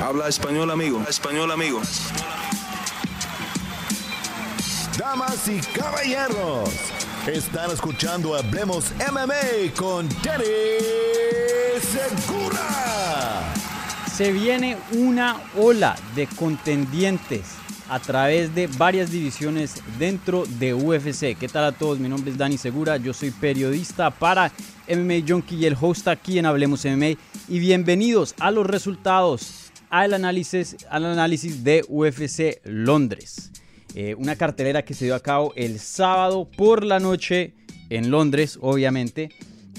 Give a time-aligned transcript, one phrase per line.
[0.00, 1.02] Habla español, amigo.
[1.08, 1.80] Español, amigo.
[4.96, 6.70] Damas y caballeros,
[7.26, 10.44] están escuchando Hablemos MMA con Danny
[11.80, 13.52] Segura.
[14.12, 17.58] Se viene una ola de contendientes
[17.88, 21.36] a través de varias divisiones dentro de UFC.
[21.36, 21.98] ¿Qué tal a todos?
[21.98, 24.52] Mi nombre es Dani Segura, yo soy periodista para
[24.88, 27.18] MMA Junkie y el host aquí en Hablemos MMA.
[27.48, 33.50] Y bienvenidos a los resultados, al análisis, al análisis de UFC Londres.
[33.94, 37.54] Eh, una cartelera que se dio a cabo el sábado por la noche
[37.90, 39.30] en Londres, obviamente.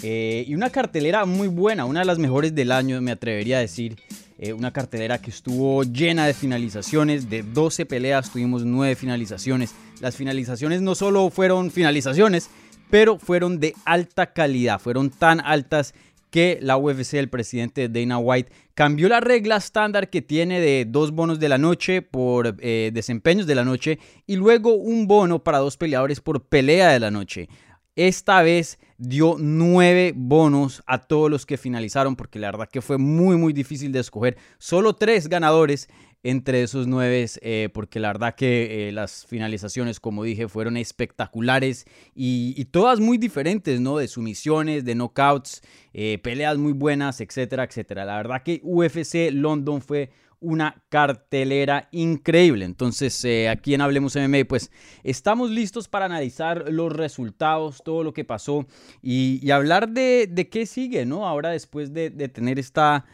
[0.01, 3.61] Eh, y una cartelera muy buena, una de las mejores del año, me atrevería a
[3.61, 3.97] decir.
[4.41, 9.75] Eh, una cartelera que estuvo llena de finalizaciones, de 12 peleas tuvimos 9 finalizaciones.
[9.99, 12.49] Las finalizaciones no solo fueron finalizaciones,
[12.89, 15.93] pero fueron de alta calidad, fueron tan altas
[16.29, 21.11] que la UFC, el presidente Dana White, cambió la regla estándar que tiene de dos
[21.11, 25.57] bonos de la noche por eh, desempeños de la noche y luego un bono para
[25.59, 27.49] dos peleadores por pelea de la noche.
[27.95, 32.97] Esta vez dio nueve bonos a todos los que finalizaron, porque la verdad que fue
[32.97, 34.37] muy, muy difícil de escoger.
[34.57, 35.89] Solo tres ganadores
[36.23, 41.85] entre esos nueve, eh, porque la verdad que eh, las finalizaciones, como dije, fueron espectaculares
[42.13, 43.97] y, todas muy diferentes, ¿no?
[43.97, 45.61] De sumisiones, de knockouts,
[45.93, 48.05] eh, peleas muy buenas, etcétera, etcétera.
[48.05, 52.65] La verdad que UFC London fue una cartelera increíble.
[52.65, 54.71] Entonces, aquí en Hablemos MMA, pues
[55.03, 58.65] estamos listos para analizar los resultados, todo lo que pasó
[59.01, 61.27] y, hablar de, de, qué sigue, ¿no?
[61.27, 63.05] Ahora después de, de tener esta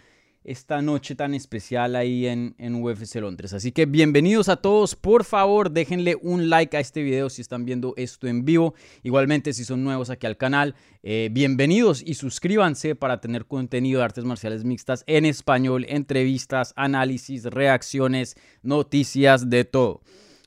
[0.45, 3.51] esta noche tan especial ahí en, en, UFC Londres.
[3.53, 4.95] Así que bienvenidos a todos.
[4.95, 8.75] Por favor, déjenle un like a este video si están viendo esto en vivo.
[9.03, 14.05] Igualmente, si son nuevos aquí al canal, eh, bienvenidos y suscríbanse para tener contenido de
[14.05, 20.01] artes marciales mixtas en español, entrevistas, análisis, reacciones, noticias, de todo.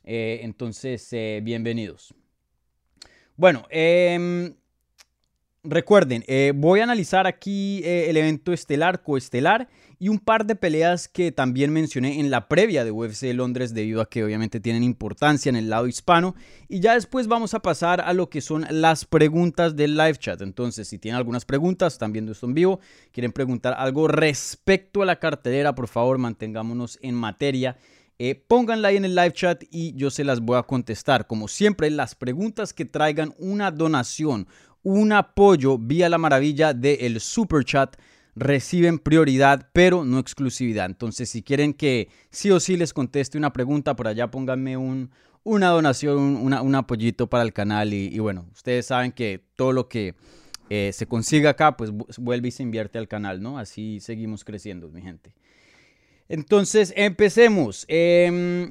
[0.05, 2.15] Eh, entonces, eh, bienvenidos.
[3.37, 4.55] Bueno, eh,
[5.71, 9.69] Recuerden, eh, voy a analizar aquí eh, el evento estelar, coestelar
[9.99, 14.01] y un par de peleas que también mencioné en la previa de UFC Londres debido
[14.01, 16.35] a que obviamente tienen importancia en el lado hispano.
[16.69, 20.41] Y ya después vamos a pasar a lo que son las preguntas del live chat.
[20.41, 22.81] Entonces, si tienen algunas preguntas, están viendo esto en vivo,
[23.13, 27.77] quieren preguntar algo respecto a la cartelera, por favor mantengámonos en materia.
[28.21, 31.29] Eh, pónganla ahí en el live chat y yo se las voy a contestar.
[31.29, 34.49] Como siempre, las preguntas que traigan una donación
[34.83, 37.97] un apoyo vía la maravilla del super chat
[38.39, 40.87] reciben prioridad, pero no exclusividad.
[40.87, 45.11] Entonces, si quieren que sí o sí les conteste una pregunta, por allá pónganme un,
[45.45, 47.93] una donación, un, apoyito para el canal.
[47.93, 50.15] Y, bueno, ustedes saben que todo lo que
[50.71, 53.59] eh, se consiga acá, pues vuelve y se invierte al canal, ¿no?
[53.59, 55.33] Así seguimos creciendo, mi gente.
[56.29, 57.85] Entonces, empecemos.
[57.89, 58.71] Em,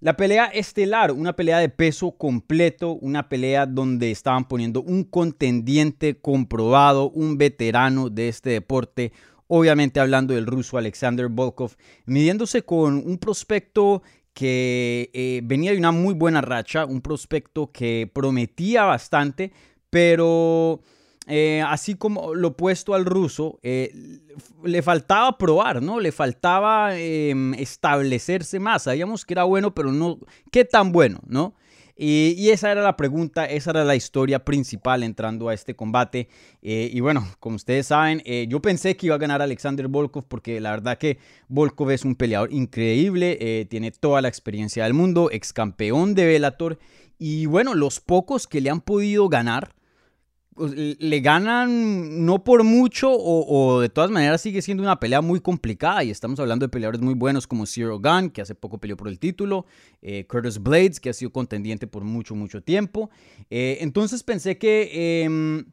[0.00, 6.18] la pelea estelar, una pelea de peso completo, una pelea donde estaban poniendo un contendiente
[6.18, 9.12] comprobado, un veterano de este deporte,
[9.46, 14.02] obviamente hablando del ruso Alexander Volkov, midiéndose con un prospecto
[14.32, 19.52] que eh, venía de una muy buena racha, un prospecto que prometía bastante,
[19.90, 20.80] pero
[21.30, 23.92] eh, así como lo opuesto al ruso, eh,
[24.64, 26.00] le faltaba probar, ¿no?
[26.00, 28.82] Le faltaba em, establecerse más.
[28.82, 30.18] Sabíamos que era bueno, pero no,
[30.50, 31.54] ¿qué tan bueno, no?
[32.02, 36.28] Y, esa era la pregunta, esa era la historia principal entrando a este combate.
[36.62, 40.60] Eh, y bueno, como ustedes saben, yo pensé que iba a ganar Alexander Volkov porque
[40.60, 41.18] la verdad que
[41.48, 46.78] Volkov es un peleador increíble, tiene toda la experiencia del mundo, ex campeón de Bellator.
[47.18, 49.74] Y bueno, los pocos que le han podido ganar,
[50.68, 56.04] le ganan no por mucho o, de todas maneras sigue siendo una pelea muy complicada
[56.04, 59.08] y estamos hablando de peleadores muy buenos como Zero Gun, que hace poco peleó por
[59.08, 59.66] el título,
[60.02, 63.10] eh, Curtis Blades, que ha sido contendiente por mucho, mucho tiempo.
[63.50, 65.64] Eh, entonces pensé que em,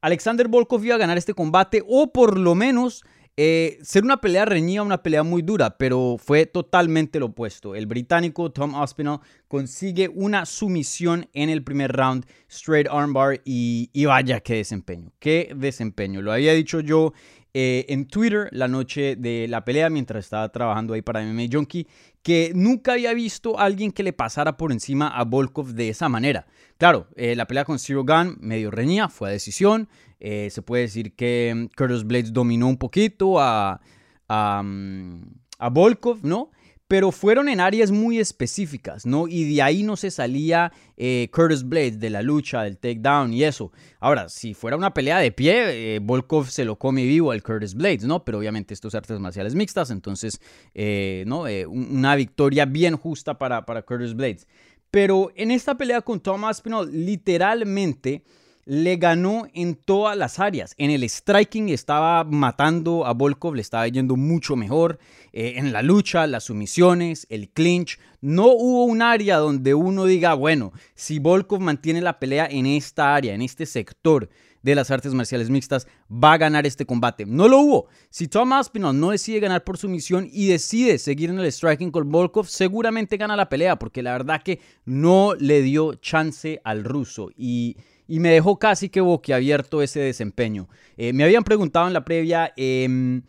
[0.00, 3.04] Alexander Volkov iba a ganar este combate o por lo menos
[3.36, 7.74] eh, ser una pelea reñida, una pelea muy dura, pero fue totalmente lo opuesto.
[7.74, 14.04] El británico Tom Aspinall consigue una sumisión en el primer round, straight armbar, y, y
[14.04, 16.20] vaya qué desempeño, qué desempeño.
[16.20, 17.14] Lo había dicho yo
[17.54, 21.86] eh, en Twitter la noche de la pelea mientras estaba trabajando ahí para MMA Junkie
[22.22, 26.08] que nunca había visto a alguien que le pasara por encima a Volkov de esa
[26.08, 26.46] manera.
[26.78, 29.88] Claro, eh, la pelea con Zero Gun medio reñía, fue a decisión.
[30.18, 33.80] Eh, se puede decir que mm, Curtis Blades dominó un poquito a,
[34.28, 35.22] a, mm,
[35.58, 36.50] a Volkov, ¿no?
[36.92, 39.26] Pero fueron en áreas muy específicas, ¿no?
[39.26, 43.44] Y de ahí no se salía eh, Curtis Blades de la lucha, del takedown y
[43.44, 43.72] eso.
[43.98, 47.72] Ahora, si fuera una pelea de pie, eh, Volkov se lo come vivo al Curtis
[47.74, 48.26] Blades, ¿no?
[48.26, 50.38] Pero obviamente estos artes marciales mixtas, entonces,
[50.74, 51.44] eh, ¿no?
[51.70, 54.46] una victoria bien justa para, para Curtis Blades.
[54.90, 58.22] Pero en esta pelea con Tom Aspinall, literalmente
[58.64, 60.74] le ganó en todas las áreas.
[60.78, 64.98] En el striking estaba matando a Volkov, le estaba yendo mucho mejor.
[65.32, 67.98] Eh, en la lucha, las sumisiones, el clinch.
[68.20, 73.14] No hubo un área donde uno diga, bueno, si Volkov mantiene la pelea en esta
[73.14, 74.28] área, en este sector
[74.62, 77.26] de las artes marciales mixtas, va a ganar este combate.
[77.26, 77.88] No lo hubo.
[78.10, 82.10] Si Tom Aspinall no decide ganar por sumisión y decide seguir en el striking con
[82.10, 87.30] Volkov, seguramente gana la pelea, porque la verdad que no le dio chance al ruso.
[87.36, 87.76] Y
[88.06, 90.68] y me dejó casi que boquiabierto ese desempeño.
[90.96, 93.22] Eh, me habían preguntado en la previa, eh,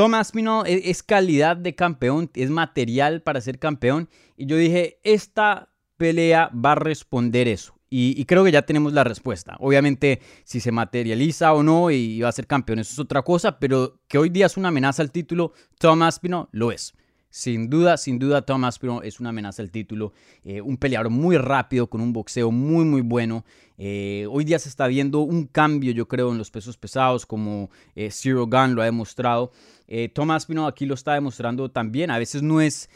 [0.00, 4.08] Thomas Mino es, calidad de campeón, es material para ser campeón.
[4.34, 5.68] Y yo dije, esta
[5.98, 7.74] pelea va a responder eso.
[7.90, 9.56] Y, creo que ya tenemos la respuesta.
[9.58, 13.58] Obviamente, si se materializa o no y va a ser campeón, eso es otra cosa,
[13.58, 16.94] pero que hoy día es una amenaza al título, Thomas Pino lo es.
[17.30, 20.12] Sin duda, sin duda, Thomas Aspinall es una amenaza al título.
[20.42, 23.44] Eh, un peleador muy rápido, con un boxeo muy, muy bueno.
[23.78, 27.70] Eh, hoy día se está viendo un cambio, yo creo, en los pesos pesados, como
[27.94, 29.52] eh, Zero Gun lo ha demostrado.
[30.14, 32.10] Thomas Aspinall aquí lo está demostrando también.
[32.10, 32.88] A veces no es.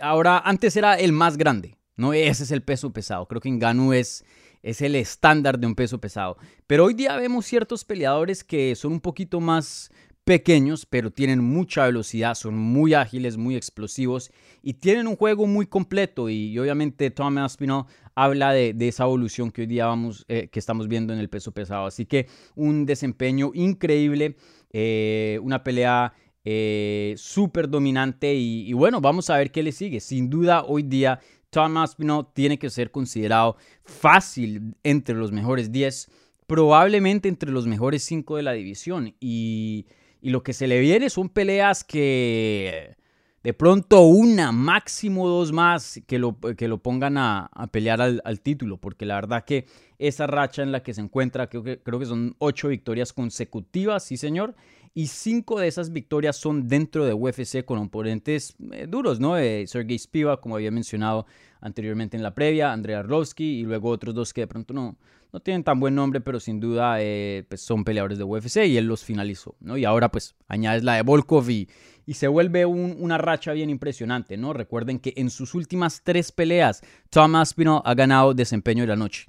[0.00, 2.12] ahora, antes era el más grande, ¿no?
[2.12, 3.26] Ese es el peso pesado.
[3.26, 4.24] Creo que en Ganu es
[4.62, 6.36] es el estándar de un peso pesado.
[6.66, 9.90] Pero hoy día vemos ciertos peleadores que son un poquito más,
[10.28, 14.30] pequeños, pero tienen mucha velocidad, son muy ágiles, muy explosivos
[14.62, 16.28] y tienen un juego muy completo.
[16.28, 20.86] Y, obviamente Tom Aspinall habla de, esa evolución que hoy día vamos, eh, que estamos
[20.86, 21.86] viendo en el peso pesado.
[21.86, 22.26] Así que
[22.56, 24.36] un desempeño increíble,
[24.70, 26.12] eh, una pelea
[26.44, 29.98] eh, súper dominante y, bueno, vamos a ver qué le sigue.
[29.98, 36.10] Sin duda, hoy día Tom Aspinall tiene que ser considerado fácil entre los mejores 10,
[36.46, 39.14] probablemente entre los mejores 5 de la división.
[39.20, 39.86] Y
[40.20, 42.96] y lo que se le viene son peleas que
[43.42, 48.78] de pronto una, máximo dos más que lo, que lo pongan a, pelear al, título,
[48.78, 49.66] porque la verdad que
[49.98, 54.04] esa racha en la que se encuentra, creo que, creo que son ocho victorias consecutivas,
[54.04, 54.54] sí señor,
[54.92, 59.38] y cinco de esas victorias son dentro de UFC con oponentes eh, duros, ¿no?
[59.38, 61.26] Eh, Sergey Spiva, como había mencionado
[61.60, 64.96] anteriormente en la previa, Andrei Arlovsky y luego otros dos que de pronto no,
[65.32, 68.76] no tienen tan buen nombre, pero sin duda eh, pues son peleadores de UFC y
[68.76, 69.76] él los finalizó, ¿no?
[69.76, 71.68] Y ahora pues añades la de Volkov y,
[72.10, 74.54] se vuelve una racha bien impresionante, ¿no?
[74.54, 76.80] Recuerden que en sus últimas tres peleas,
[77.10, 79.26] Tom Aspinall ha ganado desempeño de la noche.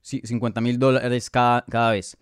[0.00, 2.16] 50 mil dólares cada, cada vez.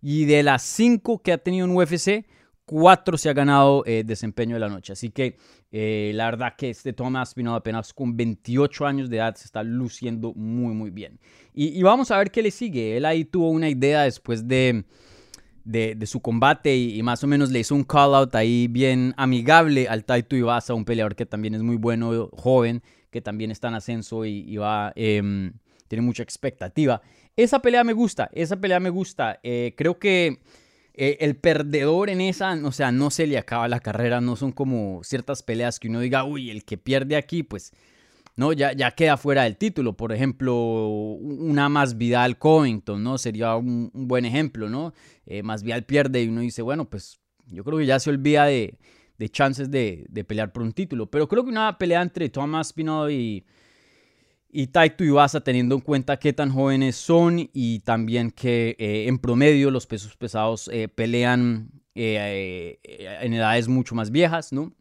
[0.00, 2.24] Y de las cinco que ha tenido en UFC,
[2.72, 4.94] cuatro se ha ganado eh, desempeño de la noche.
[4.94, 5.36] Así que
[5.70, 9.62] eh, la verdad que este Thomas Aspinall apenas con 28 años de edad se está
[9.62, 11.20] luciendo muy muy bien.
[11.52, 12.96] Y, vamos a ver qué le sigue.
[12.96, 14.86] Él ahí tuvo una idea después de,
[15.64, 19.86] de, su combate y, más o menos le hizo un call out ahí bien amigable
[19.86, 23.74] al Taito Ibasa, un peleador que también es muy bueno, joven, que también está en
[23.74, 25.52] ascenso y, va, em,
[25.88, 27.02] tiene mucha expectativa.
[27.36, 29.40] Esa pelea me gusta, esa pelea me gusta.
[29.42, 30.40] Eh, creo que
[30.94, 34.52] eh, el perdedor en esa, o sea, no se le acaba la carrera, no son
[34.52, 37.72] como ciertas peleas que uno diga, uy, el que pierde aquí, pues,
[38.36, 39.94] no, ya, ya queda fuera del título.
[39.94, 43.18] Por ejemplo, una más Vidal Covington, ¿no?
[43.18, 44.94] Sería un, buen ejemplo, ¿no?
[45.26, 48.46] Eh, más Vidal pierde y uno dice, bueno, pues yo creo que ya se olvida
[48.46, 48.78] de,
[49.30, 51.10] chances de, de, pelear por un título.
[51.10, 53.44] Pero creo que una pelea entre Thomas Pino y,
[54.52, 59.18] y Taito Iwasa teniendo en cuenta qué tan jóvenes son y también que eh, en
[59.18, 64.72] promedio los pesos pesados eh, pelean eh, en edades mucho más viejas, ¿no?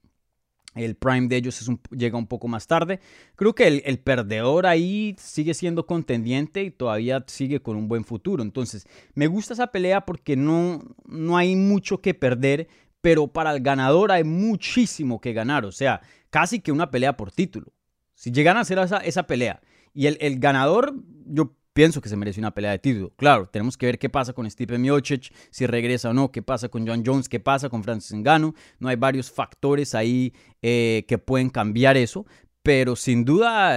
[0.75, 3.01] El prime de ellos llega un poco más tarde.
[3.36, 8.42] Creo que el, perdedor ahí sigue siendo contendiente y todavía sigue con un buen futuro.
[8.42, 12.70] Entonces, me gusta esa pelea porque no, no hay mucho que perder,
[13.01, 15.66] pero para el ganador hay muchísimo que ganar.
[15.66, 17.74] O sea, casi que una pelea por título.
[18.22, 19.62] Si llegan a hacer esa, esa pelea
[19.96, 20.94] y el, ganador,
[21.25, 23.10] yo pienso que se merece una pelea de título.
[23.16, 26.70] Claro, tenemos que ver qué pasa con Stipe Miocic, si regresa o no, qué pasa
[26.70, 28.54] con John Jones, qué pasa con Francis Ngannou.
[28.78, 32.28] No hay varios factores ahí eh, que pueden cambiar eso,
[32.62, 33.75] pero sin duda,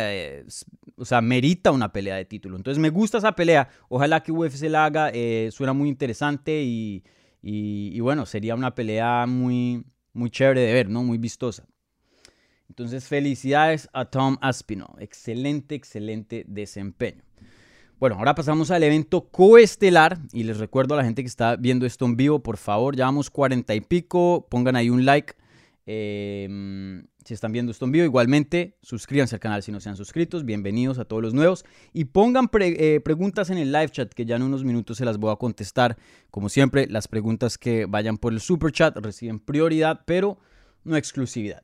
[0.97, 2.59] o sea, merita una pelea de título.
[2.59, 3.71] Entonces me gusta esa pelea.
[3.89, 7.03] Ojalá que UFC la haga, eh, suena muy interesante y,
[7.41, 11.03] y, bueno, sería una pelea muy, muy chévere de ver, ¿no?
[11.03, 11.65] Muy vistosa.
[12.69, 14.97] Entonces, felicidades a Tom Aspinall.
[14.99, 17.23] Excelente, excelente desempeño.
[18.01, 21.87] Bueno, ahora pasamos al evento coestelar y les recuerdo a la gente que está viendo
[21.87, 25.35] esto en vivo, por favor, llevamos cuarenta y pico, pongan ahí un like
[25.87, 29.97] eh, si están viendo esto en vivo, igualmente suscríbanse al canal si no se han
[29.97, 30.45] suscritos.
[30.45, 31.65] Bienvenidos a todos los nuevos.
[31.93, 35.19] Y pongan eh, preguntas en el live chat que ya en unos minutos se las
[35.19, 35.97] voy a contestar.
[36.31, 40.39] Como siempre, las preguntas que vayan por el super chat reciben prioridad, pero
[40.85, 41.63] no exclusividad.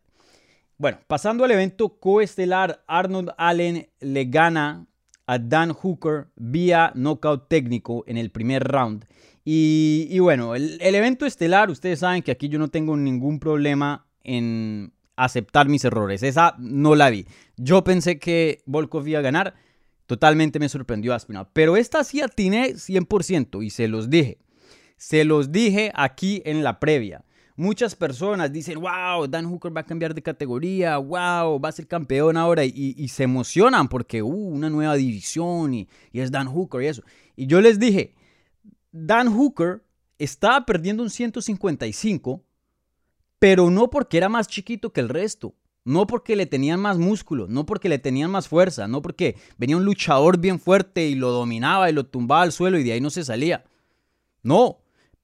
[0.80, 4.86] Bueno, pasando al evento coestelar, Arnold Allen le gana
[5.26, 9.04] a Dan Hooker vía knockout técnico en el primer round.
[9.44, 14.94] Y, bueno, el, evento estelar, ustedes saben que aquí yo no tengo ningún problema en
[15.16, 16.22] aceptar mis errores.
[16.22, 17.26] Esa no la vi.
[17.58, 19.52] Yo pensé que Volkov iba a ganar.
[20.06, 21.48] Totalmente me sorprendió Aspinall.
[21.52, 24.38] Pero esta sí atiné 100% y se los dije.
[24.96, 27.22] Se los dije aquí en la previa.
[27.60, 31.86] Muchas personas dicen, wow, Dan Hooker va a cambiar de categoría, wow, va a ser
[31.86, 36.82] campeón ahora y, se emocionan porque, uh, una nueva división y, y es Dan Hooker
[36.82, 37.02] y eso.
[37.36, 38.14] Y yo les dije,
[38.92, 39.82] Dan Hooker
[40.18, 42.42] estaba perdiendo un 155
[43.40, 47.48] pero no porque era más chiquito que el resto, no porque le tenían más músculo,
[47.48, 51.30] no porque le tenían más fuerza, no porque venía un luchador bien fuerte y lo
[51.30, 53.64] dominaba y lo tumbaba al suelo y de ahí no se salía.
[54.42, 54.79] No,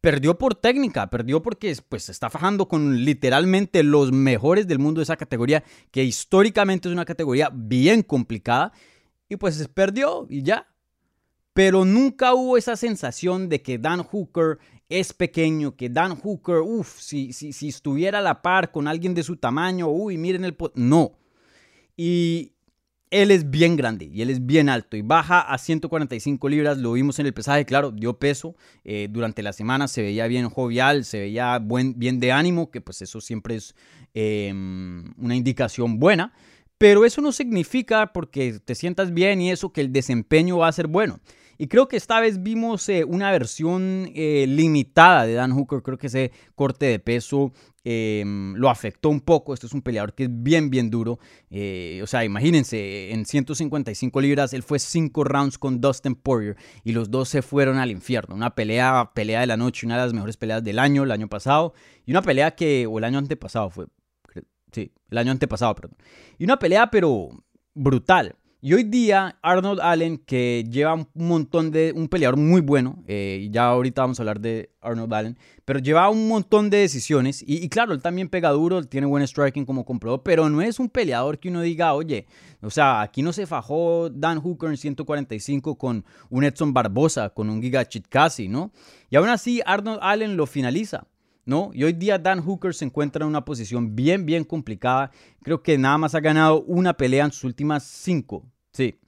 [0.07, 5.01] perdió por técnica, perdió porque pues se está fajando con literalmente los mejores del mundo
[5.01, 8.73] de esa categoría, que históricamente es una categoría bien complicada,
[9.29, 10.69] y pues perdió y ya.
[11.55, 14.59] Pero nunca hubo esa sensación de que Dan Hooker
[14.89, 19.13] es pequeño, que Dan Hooker, uff, si, si, si, estuviera a la par con alguien
[19.13, 20.57] de su tamaño, uy, miren el...
[20.77, 21.19] No.
[21.97, 22.53] Y
[23.11, 26.93] él es bien grande y él es bien alto y baja a 145 libras, lo
[26.93, 31.05] vimos en el pesaje, claro, dio peso, eh, durante la semana se veía bien jovial,
[31.05, 33.75] se veía buen, bien de ánimo, que pues eso siempre es
[34.15, 36.33] em, una indicación buena,
[36.79, 40.73] pero eso no significa porque te sientas bien y eso que el desempeño va a
[40.73, 41.21] ser bueno.
[41.59, 45.83] Y creo que esta vez vimos eh, una versión eh, limitada de Dan Hooker.
[45.83, 47.53] Creo que ese corte de peso
[47.85, 49.55] em, lo afectó un poco.
[49.55, 51.19] Este es un peleador que es bien, bien duro.
[51.51, 56.93] Eh, o sea, imagínense, en 155 libras él fue 5 rounds con Dustin Poirier y
[56.93, 58.35] los dos se fueron al infierno.
[58.35, 61.29] Una pelea, pelea de la noche, una de las mejores peleas del año, el año
[61.29, 61.75] pasado.
[62.05, 63.87] Y una pelea que, o el año antepasado fue.
[64.73, 65.97] Sí, el año antepasado, perdón.
[66.39, 67.31] Y una pelea, pero
[67.75, 68.37] brutal.
[68.63, 73.49] Y hoy día Arnold Allen, que lleva un montón de, un peleador muy bueno, eh,
[73.51, 77.69] ya ahorita vamos a hablar de Arnold Allen, pero lleva un montón de decisiones y,
[77.69, 81.39] claro, él también pega duro, tiene buen striking como comprobó, pero no es un peleador
[81.39, 82.27] que uno diga, oye,
[82.63, 87.51] o sea, aquí no se fajó Dan Hooker en 145 con un Edson Barbosa, con
[87.51, 88.73] un Giga Chitkasi, ¿no?
[89.11, 91.07] Y aún así Arnold Allen lo finaliza.
[91.47, 91.71] ¿No?
[91.73, 95.11] Y hoy día Dan Hooker se encuentra en una posición bien, bien complicada.
[95.43, 98.45] Creo que nada más ha ganado una pelea en sus últimas cinco.
[98.73, 98.99] Sí,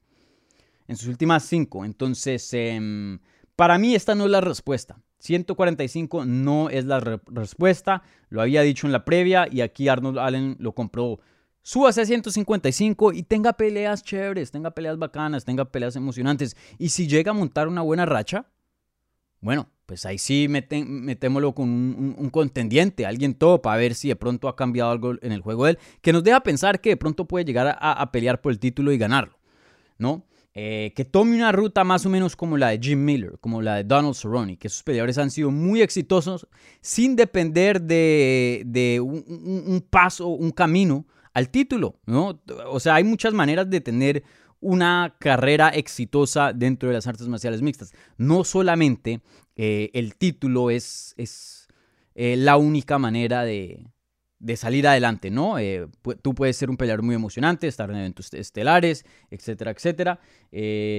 [0.86, 1.84] en sus últimas cinco.
[1.84, 3.18] Entonces, em,
[3.56, 4.98] para mí esta no es la respuesta.
[5.18, 8.02] 145 no es la respuesta.
[8.28, 11.18] Lo había dicho en la previa y aquí Arnold Allen lo compró.
[11.62, 16.56] Súbase a 155 y tenga peleas chéveres, tenga peleas bacanas, tenga peleas emocionantes.
[16.78, 18.46] Y si llega a montar una buena racha,
[19.40, 24.48] bueno, pues ahí sí metémoslo con un, contendiente, alguien top, a ver si de pronto
[24.48, 27.26] ha cambiado algo en el juego de él, que nos deja pensar que de pronto
[27.26, 29.38] puede llegar a, pelear por el título y ganarlo,
[29.96, 30.26] ¿no?
[30.54, 33.76] Eh, que tome una ruta más o menos como la de Jim Miller, como la
[33.76, 36.48] de Donald Cerrone, que esos peleadores han sido muy exitosos
[36.80, 39.24] sin depender de, un,
[39.66, 42.42] un, paso, un camino al título, ¿no?
[42.66, 44.24] O sea, hay muchas maneras de tener
[44.60, 47.92] una carrera exitosa dentro de las artes marciales mixtas.
[48.16, 49.20] No solamente
[49.56, 51.68] eh, el título es, es
[52.14, 53.86] eh, la única manera de,
[54.56, 55.58] salir adelante, ¿no?
[55.58, 55.86] Eh,
[56.22, 60.20] tú puedes ser un peleador muy emocionante, estar en eventos estelares, etcétera, etcétera,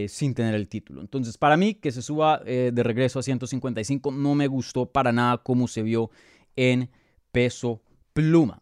[0.10, 1.02] sin tener el título.
[1.02, 5.38] Entonces, para mí, que se suba de regreso a 155 no me gustó para nada
[5.38, 6.12] cómo se vio
[6.56, 6.90] en
[7.32, 7.82] peso
[8.14, 8.62] pluma.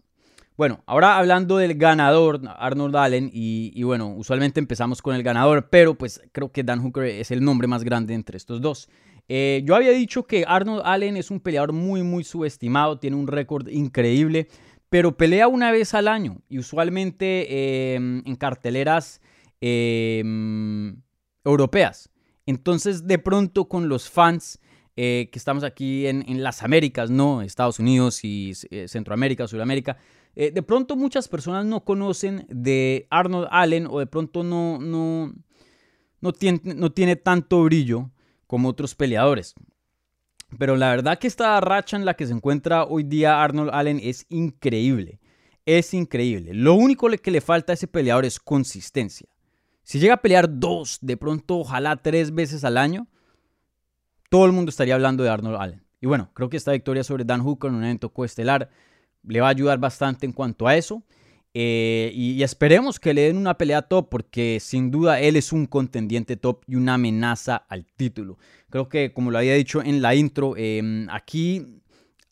[0.58, 5.94] Bueno, ahora hablando del ganador, Arnold Allen, y, bueno, usualmente empezamos con el ganador, pero
[5.94, 8.90] pues creo que Dan Hooker es el nombre más grande entre estos dos.
[9.30, 13.28] Eh, yo había dicho que Arnold Allen es un peleador muy, muy subestimado, tiene un
[13.28, 14.48] récord increíble,
[14.90, 19.22] pero pelea una vez al año y usualmente em, en carteleras
[19.62, 21.04] em,
[21.44, 22.10] europeas.
[22.48, 24.60] Entonces, de pronto con los fans
[24.96, 27.44] eh, que estamos aquí en, las Américas, ¿no?
[27.44, 29.98] Estados Unidos y eh, Centroamérica, Sudamérica,
[30.40, 35.34] eh, de pronto muchas personas no conocen de Arnold Allen o de pronto no, no,
[36.22, 38.12] no, tiene, no tiene tanto brillo
[38.46, 39.56] como otros peleadores.
[40.60, 44.00] Pero la verdad que esta racha en la que se encuentra hoy día Arnold Allen
[44.04, 45.20] es increíble.
[45.66, 46.54] Es increíble.
[46.54, 49.28] Lo único que le falta a ese peleador es consistencia.
[49.82, 53.08] Si llega a pelear dos, de pronto ojalá tres veces al año,
[54.30, 55.84] todo el mundo estaría hablando de Arnold Allen.
[56.00, 58.70] Y bueno, creo que esta victoria sobre Dan Hooker en un evento coestelar
[59.28, 61.04] le va a ayudar bastante en cuanto a eso.
[61.54, 65.66] Eh, y, esperemos que le den una pelea top porque sin duda él es un
[65.66, 68.38] contendiente top y una amenaza al título.
[68.70, 71.82] Creo que como lo había dicho en la intro, em, aquí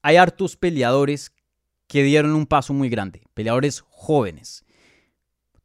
[0.04, 1.34] hay hartos peleadores
[1.88, 3.24] que dieron un paso muy grande.
[3.34, 4.64] Peleadores jóvenes.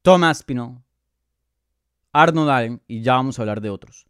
[0.02, 0.82] Thomas Pino,
[2.12, 4.06] Arnold Allen y ya vamos a hablar de otros.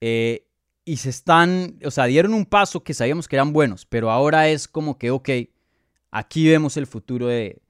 [0.00, 0.46] Eh,
[0.84, 4.48] y se están, o sea, dieron un paso que sabíamos que eran buenos, pero ahora
[4.48, 5.28] es como que, ok,
[6.14, 7.60] aquí vemos el futuro de,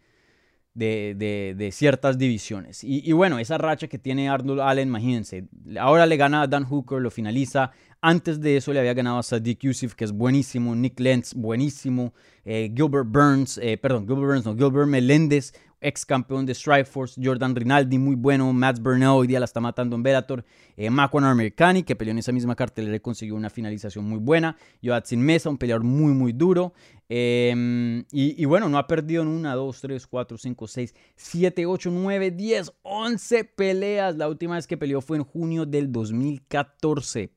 [0.74, 2.84] de, ciertas divisiones.
[2.84, 5.48] Y, bueno, esa racha que tiene Arnold Allen, imagínense,
[5.80, 7.72] ahora le gana a Dan Hooker, lo finaliza.
[8.02, 12.12] Antes de eso le había ganado a Sadiq Yusuf, que es buenísimo, Nick Lentz, buenísimo,
[12.44, 17.54] eh, Gilbert Burns, eh, perdón, Gilbert Burns, no, Gilbert Meléndez, ex campeón de Strikeforce, Jordan
[17.54, 20.44] Rinaldi, muy bueno, Matt Burnell hoy día la está matando en Bellator,
[20.76, 25.20] eh, Americani, que peleó en esa misma cartelera y consiguió una finalización muy buena, Joatsin
[25.20, 26.72] Mesa, un peleador muy, muy duro,
[27.08, 31.90] em, y, bueno, no ha perdido en una, dos, tres, cuatro, cinco, seis, siete, ocho,
[31.90, 37.30] nueve, diez, once peleas, la última vez que peleó fue en junio del 2014,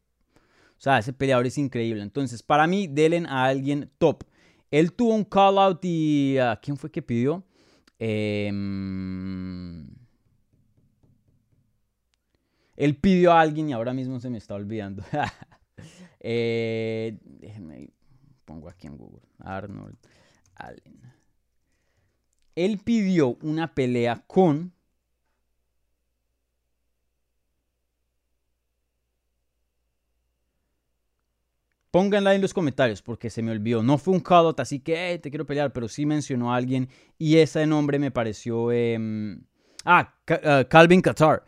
[0.77, 4.23] o sea, ese peleador es increíble, entonces para mí, delen a alguien top.
[4.69, 7.43] Él tuvo un call out y ¿a quién fue que pidió?
[7.99, 9.87] Em,
[12.75, 15.03] él pidió a alguien y ahora mismo se me está olvidando.
[16.19, 17.89] eh, déjenme,
[18.45, 19.21] pongo aquí en Google.
[19.39, 19.97] Arnold
[20.55, 21.01] Allen.
[22.55, 24.73] Él pidió una pelea con
[31.97, 33.81] Pónganla en los comentarios porque se me olvidó.
[33.81, 37.37] No fue un call así que te quiero pelear, pero sí mencionó a alguien y
[37.37, 38.71] ese nombre me pareció.
[38.71, 39.41] Em,
[39.83, 41.43] ah, uh, Calvin Qatar.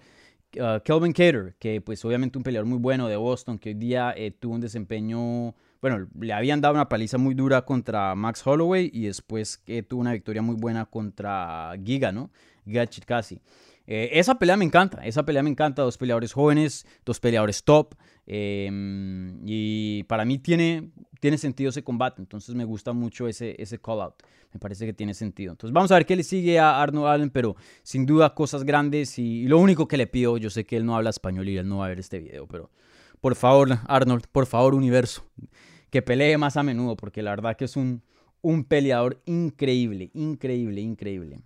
[0.83, 4.31] Calvin Cater, que pues obviamente un peleador muy bueno de Boston, que hoy día eh,
[4.31, 9.05] tuvo un desempeño, bueno, le habían dado una paliza muy dura contra Max Holloway y
[9.05, 12.29] después que tuvo una victoria muy buena contra Giga, ¿no?
[12.65, 13.41] Giga Chikasi.
[13.91, 17.95] Eh, esa pelea me encanta, esa pelea me encanta, dos peleadores jóvenes, dos peleadores top,
[18.27, 23.79] em, y para mí tiene, tiene sentido ese combate, entonces me gusta mucho ese, ese
[23.79, 24.13] call out,
[24.53, 25.53] me parece que tiene sentido.
[25.53, 29.17] Entonces vamos a ver qué le sigue a Arnold Allen, pero sin duda cosas grandes
[29.17, 31.67] y, lo único que le pido, yo sé que él no habla español y él
[31.67, 32.69] no va a ver este video, pero
[33.21, 35.25] por favor Arnold, por favor universo,
[35.89, 38.01] que pelee más a menudo, porque la verdad que es un,
[38.41, 41.39] un peleador increíble, increíble, increíble.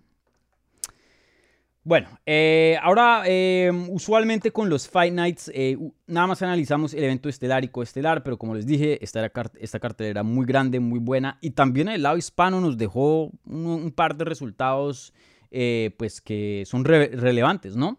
[1.86, 5.76] Bueno, eh, ahora em, usualmente con los Fight Nights eh,
[6.06, 9.30] nada más analizamos el evento estelar y coestelar, pero como les dije, esta,
[9.60, 14.16] esta cartelera muy grande, muy buena y también el lado hispano nos dejó un, par
[14.16, 15.12] de resultados
[15.50, 17.98] eh, pues que son relevantes, ¿no?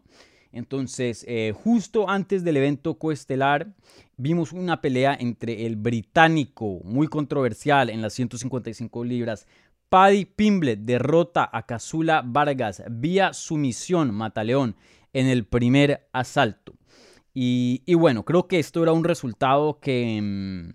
[0.55, 1.25] Entonces,
[1.63, 3.73] justo antes del evento coestelar,
[4.17, 9.45] vimos una pelea entre el británico, muy controversial en las 155 libras,
[9.89, 14.75] Paddy Pimblet derrota a Casula Vargas vía sumisión Mataleón
[15.13, 16.73] en el primer asalto.
[17.33, 20.69] Y, bueno, creo que esto era un resultado que mm,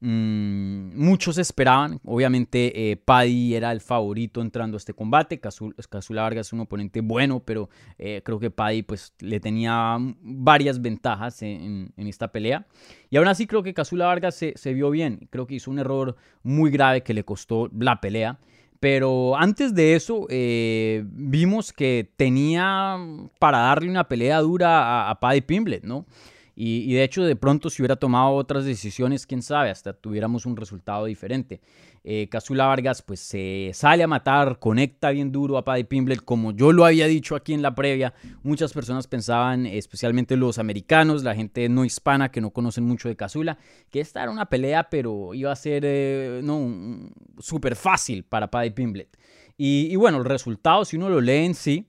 [0.00, 2.00] mm, muchos esperaban.
[2.04, 5.40] Obviamente, eh, Paddy era el favorito entrando a este combate.
[5.40, 10.80] Casula Vargas es un oponente bueno, pero eh, creo que Paddy pues, le tenía varias
[10.80, 12.66] ventajas en, esta pelea.
[13.10, 15.28] Y aún así, creo que Casula Vargas se, vio bien.
[15.30, 18.38] Creo que hizo un error muy grave que le costó la pelea.
[18.80, 22.96] Pero antes de eso, eh, vimos que tenía
[23.38, 26.06] para darle una pelea dura a, a Paddy Pimblet, ¿no?
[26.54, 30.56] Y, de hecho, de pronto, si hubiera tomado otras decisiones, quién sabe, hasta tuviéramos un
[30.56, 31.60] resultado diferente.
[32.04, 36.52] Eh, Casula Vargas, pues se sale a matar, conecta bien duro a Paddy Pimblet, como
[36.52, 38.14] yo lo había dicho aquí en la previa.
[38.42, 43.16] Muchas personas pensaban, especialmente los americanos, la gente no hispana que no conocen mucho de
[43.16, 43.58] Casula,
[43.90, 48.70] que esta era una pelea, pero iba a ser eh, no, súper fácil para Paddy
[48.70, 49.16] Pimblet.
[49.56, 51.86] Y, y bueno, el resultado, si uno lo lee en sí,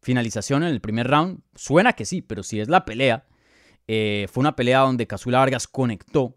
[0.00, 3.24] finalización en el primer round, suena que sí, pero si es la pelea
[3.88, 6.36] eh, fue una pelea donde Casula Vargas conectó,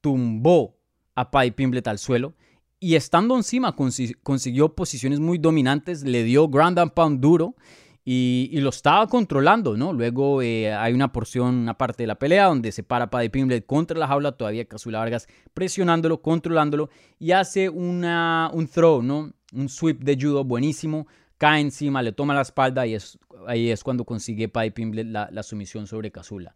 [0.00, 0.76] tumbó
[1.14, 2.34] a Pai Pimblet al suelo
[2.80, 7.56] y estando encima consiguió posiciones muy dominantes, le dio ground and pound duro
[8.04, 9.92] y, lo estaba controlando, ¿no?
[9.92, 13.66] Luego eh, hay una porción, una parte de la pelea donde se para Paddy Pimblet
[13.66, 16.88] contra la jaula, todavía Casula Vargas presionándolo, controlándolo
[17.18, 19.32] y hace una, un throw, ¿no?
[19.52, 23.82] Un sweep de judo buenísimo, cae encima, le toma la espalda y es ahí es
[23.82, 26.54] cuando consigue Paddy Pimblet la, sumisión sobre Casula.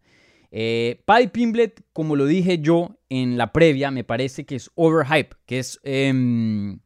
[0.51, 5.35] Eh, Paddy Pimblet, como lo dije yo en la previa, me parece que es overhype,
[5.45, 6.79] que es em,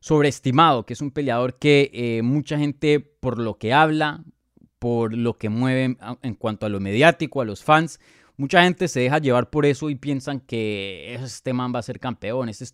[0.00, 4.24] sobreestimado, que es un peleador que eh, mucha gente por lo que habla,
[4.78, 8.00] por lo que mueve en cuanto a lo mediático, a los fans,
[8.36, 12.00] mucha gente se deja llevar por eso y piensan que este man va a ser
[12.00, 12.66] campeón, este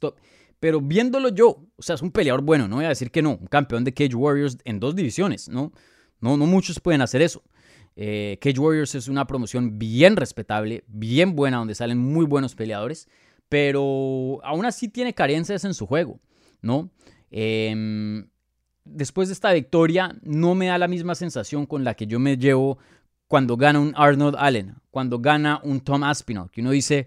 [0.61, 3.33] pero viéndolo yo, o sea, es un peleador bueno, no voy a decir que no,
[3.41, 5.73] un campeón de Cage Warriors en dos divisiones, ¿no?
[6.21, 7.43] No, no muchos pueden hacer eso.
[7.97, 13.09] Eh, Cage Warriors es una promoción bien respetable, bien buena, donde salen muy buenos peleadores,
[13.49, 16.21] pero aún así tiene carencias en su juego,
[16.63, 16.91] ¿no?
[17.31, 18.29] Em,
[18.85, 22.37] después de esta victoria, no me da la misma sensación con la que yo me
[22.37, 22.79] llevo
[23.27, 27.07] cuando gana un Arnold Allen, cuando gana un Tom Aspinall, que uno dice,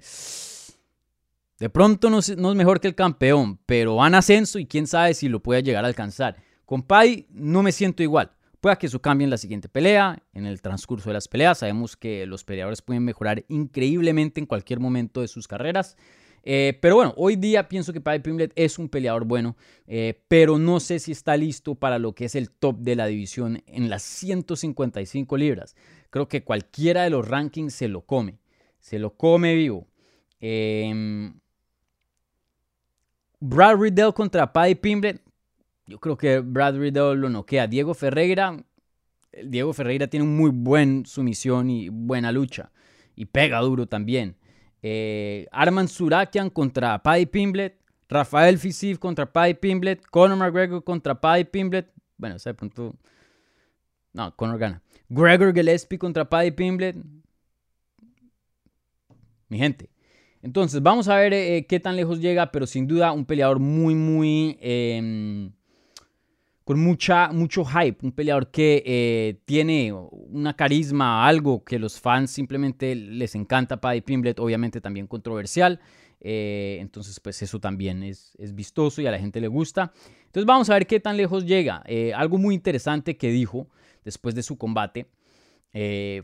[1.60, 5.30] de pronto no es, mejor que el campeón, pero van ascenso y quién sabe si
[5.30, 6.38] lo puede llegar a alcanzar.
[6.66, 8.32] Con Pai no me siento igual.
[8.62, 11.58] Puede que eso cambie en la siguiente pelea, en el transcurso de las peleas.
[11.58, 15.98] Sabemos que los peleadores pueden mejorar increíblemente en cualquier momento de sus carreras.
[16.44, 20.58] Eh, pero bueno, hoy día pienso que Paddy Pimblet es un peleador bueno, eh, pero
[20.58, 23.90] no sé si está listo para lo que es el top de la división en
[23.90, 25.76] las 155 libras.
[26.12, 28.40] Creo que cualquiera de los rankings se lo come,
[28.80, 29.88] se lo come vivo.
[30.40, 31.40] Em,
[33.40, 35.22] Brad Riddell contra Paddy Pimblet.
[35.92, 37.68] Yo creo que Brad Riddell lo noquea.
[37.68, 38.58] Diego Ferreira.
[39.44, 42.72] Diego Ferreira tiene un muy buen sumisión y buena lucha.
[43.14, 44.38] Y pega duro también.
[44.82, 47.78] Eh, Arman Surakian contra Paddy Pimblet,
[48.08, 51.92] Rafael Fisif contra Paddy Pimblet, Conor McGregor contra Paddy Pimblet.
[52.16, 52.96] Bueno, ese punto.
[54.14, 54.82] No, Conor gana.
[55.10, 56.96] Gregor Gillespie contra Paddy Pimblet.
[59.50, 59.90] Mi gente.
[60.42, 63.94] Entonces, vamos a ver eh, qué tan lejos llega, pero sin duda un peleador muy,
[63.94, 64.58] muy.
[64.62, 65.52] Em,
[66.64, 72.32] con mucha, mucho hype, un peleador que eh, tiene una carisma, algo que los fans
[72.32, 73.82] simplemente les encanta.
[73.82, 75.80] Paddy Pimblet, obviamente también controversial.
[76.20, 79.92] Eh, entonces, pues eso también es, es, vistoso y a la gente le gusta.
[80.26, 81.82] Entonces, vamos a ver qué tan lejos llega.
[81.88, 83.68] Eh, algo muy interesante que dijo
[84.04, 85.08] después de su combate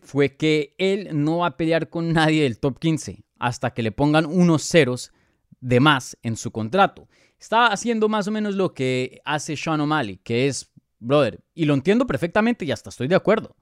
[0.02, 3.93] fue que él no va a pelear con nadie del top 15 hasta que le
[3.93, 5.13] pongan unos ceros
[5.62, 7.08] de más en su contrato.
[7.39, 11.73] Está haciendo más o menos lo que hace Sean O'Malley, que es, brother, y lo
[11.73, 13.56] entiendo perfectamente y hasta estoy de acuerdo.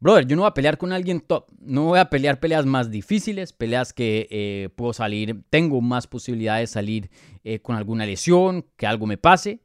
[0.00, 2.90] Brother, yo no voy a pelear con alguien top, no voy a pelear peleas más
[2.90, 7.10] difíciles, peleas que eh, puedo salir, tengo más posibilidades de salir
[7.42, 9.60] eh, con alguna lesión, que algo me pase,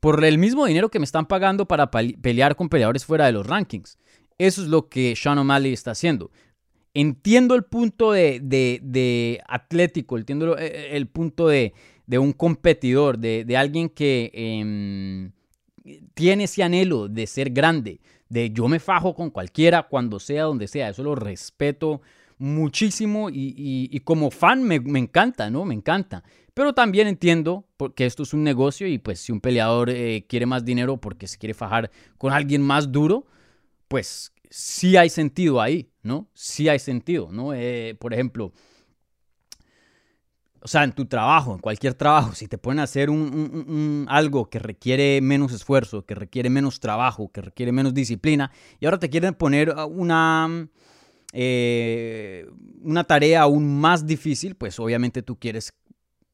[0.00, 3.46] por el mismo dinero que me están pagando para pelear con peleadores fuera de los
[3.46, 3.98] rankings.
[4.38, 6.30] Eso es lo que Sean O'Malley está haciendo.
[6.92, 11.74] Entiendo el punto de, de atlético, entiendo eh, el punto de,
[12.06, 15.32] de un competidor, de, alguien que em,
[16.14, 20.68] tiene ese anhelo de ser grande, de yo me fajo con cualquiera, cuando sea, donde
[20.68, 20.88] sea.
[20.88, 22.00] Eso lo respeto
[22.38, 25.64] muchísimo y, como fan me, encanta, ¿no?
[25.64, 26.22] Me encanta.
[26.54, 30.46] Pero también entiendo que esto es un negocio y pues si un peleador eh, quiere
[30.46, 33.26] más dinero porque se quiere fajar con alguien más duro,
[33.88, 36.28] pues sí hay sentido ahí, ¿no?
[36.32, 37.52] Sí hay sentido, ¿no?
[37.52, 38.52] Eh, por ejemplo,
[40.66, 44.50] o sea, en tu trabajo, en cualquier trabajo, si te ponen a hacer un, algo
[44.50, 48.50] que requiere menos esfuerzo, que requiere menos trabajo, que requiere menos disciplina,
[48.80, 50.68] y ahora te quieren poner una,
[51.32, 52.50] eh,
[52.82, 55.72] una tarea aún más difícil, pues obviamente tú quieres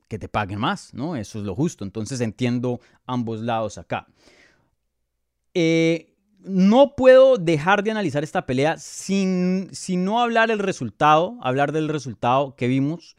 [0.08, 1.14] que te paguen más, ¿no?
[1.14, 1.84] Eso es lo justo.
[1.84, 4.06] Entonces entiendo ambos lados acá.
[5.52, 11.70] Eh, no puedo dejar de analizar esta pelea sin, sin no hablar el resultado, hablar
[11.72, 13.14] del resultado que vimos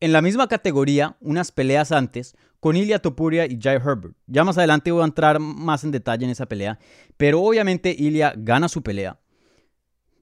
[0.00, 4.14] en la misma categoría, unas peleas antes, con Ilya Topuria y Jai Herbert.
[4.26, 6.78] Ya más adelante voy a entrar más en detalle en esa pelea,
[7.16, 9.18] pero obviamente Ilya gana su pelea.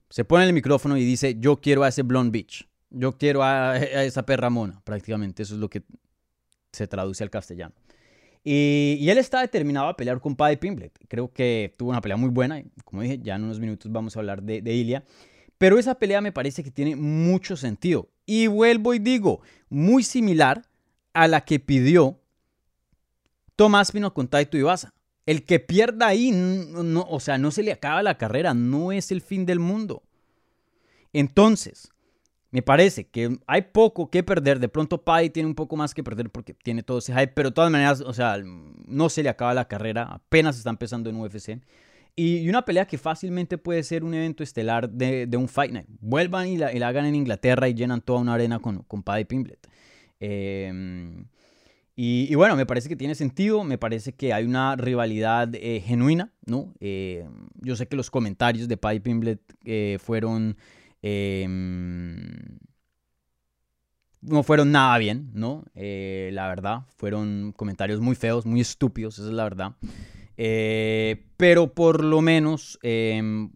[0.09, 2.69] Se pone el micrófono y dice, yo quiero a ese Blonde Beach.
[2.91, 5.43] Yo quiero a, esa perra mona, prácticamente.
[5.43, 5.83] Eso es lo que
[6.73, 7.75] se traduce al castellano.
[8.45, 10.97] Y, él está determinado a pelear con Paddy Pimblet.
[11.09, 12.63] Creo que tuvo una pelea muy buena.
[12.85, 15.05] Como dije, ya en unos minutos vamos a hablar de, de Ilya.
[15.59, 18.09] Pero esa pelea me parece que tiene mucho sentido.
[18.27, 20.69] Y vuelvo y digo, muy similar
[21.15, 22.21] a la que pidió
[23.55, 24.93] Tomás Pino con Taito Ibaza.
[25.25, 29.11] El que pierda ahí, no, o sea, no se le acaba la carrera, no es
[29.11, 30.03] el fin del mundo.
[31.13, 31.89] Entonces,
[32.51, 34.61] me parece que hay poco que perder.
[34.61, 37.51] De pronto Pai tiene un poco más que perder porque tiene todo ese hype, pero
[37.51, 41.17] de todas maneras, o sea, no se le acaba la carrera, apenas está empezando en
[41.17, 41.61] UFC.
[42.19, 45.87] Y una pelea que fácilmente puede ser un evento estelar de, un Fight Night.
[46.01, 49.69] Vuelvan y la, hagan en Inglaterra y llenan toda una arena con, con Paddy Pimblet.
[50.19, 51.27] Em,
[51.95, 56.33] y, bueno, me parece que tiene sentido, me parece que hay una rivalidad eh, genuina,
[56.47, 56.73] ¿no?
[56.81, 57.29] Eh,
[57.61, 60.57] yo sé que los comentarios de Paddy Pimblet eh, fueron...
[61.03, 62.59] Em,
[64.23, 65.65] no fueron nada bien, ¿no?
[65.75, 69.77] la verdad, fueron comentarios muy feos, muy estúpidos, esa es la verdad.
[70.37, 73.51] Eh, pero por lo menos, em,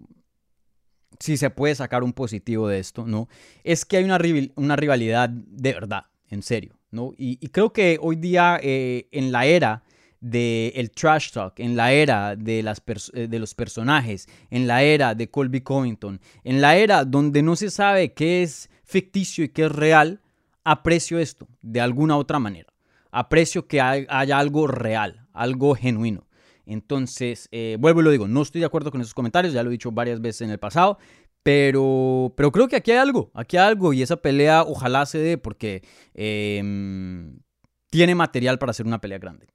[1.19, 3.29] si se puede sacar un positivo de esto, ¿no?
[3.65, 4.19] Es que hay una,
[4.57, 6.81] una rivalidad de verdad, en serio.
[6.91, 7.13] ¿no?
[7.17, 9.83] Y, creo que hoy día eh, en la era
[10.21, 12.83] del trash talk, en la era de, las
[13.15, 17.57] eh, de los personajes, en la era de Colby Covington, en la era donde no
[17.57, 20.21] se sabe qué es ficticio y qué es real,
[20.65, 22.73] aprecio esto de alguna otra manera.
[23.13, 26.27] Aprecio que haya algo real, algo genuino.
[26.71, 29.71] Entonces, eh, vuelvo y lo digo, no estoy de acuerdo con esos comentarios, ya lo
[29.71, 30.99] he dicho varias veces en el pasado,
[31.43, 35.19] pero, pero creo que aquí hay algo, aquí hay algo y esa pelea ojalá se
[35.19, 35.83] dé porque
[36.15, 37.41] em,
[37.91, 39.49] tiene material para hacer una pelea grande.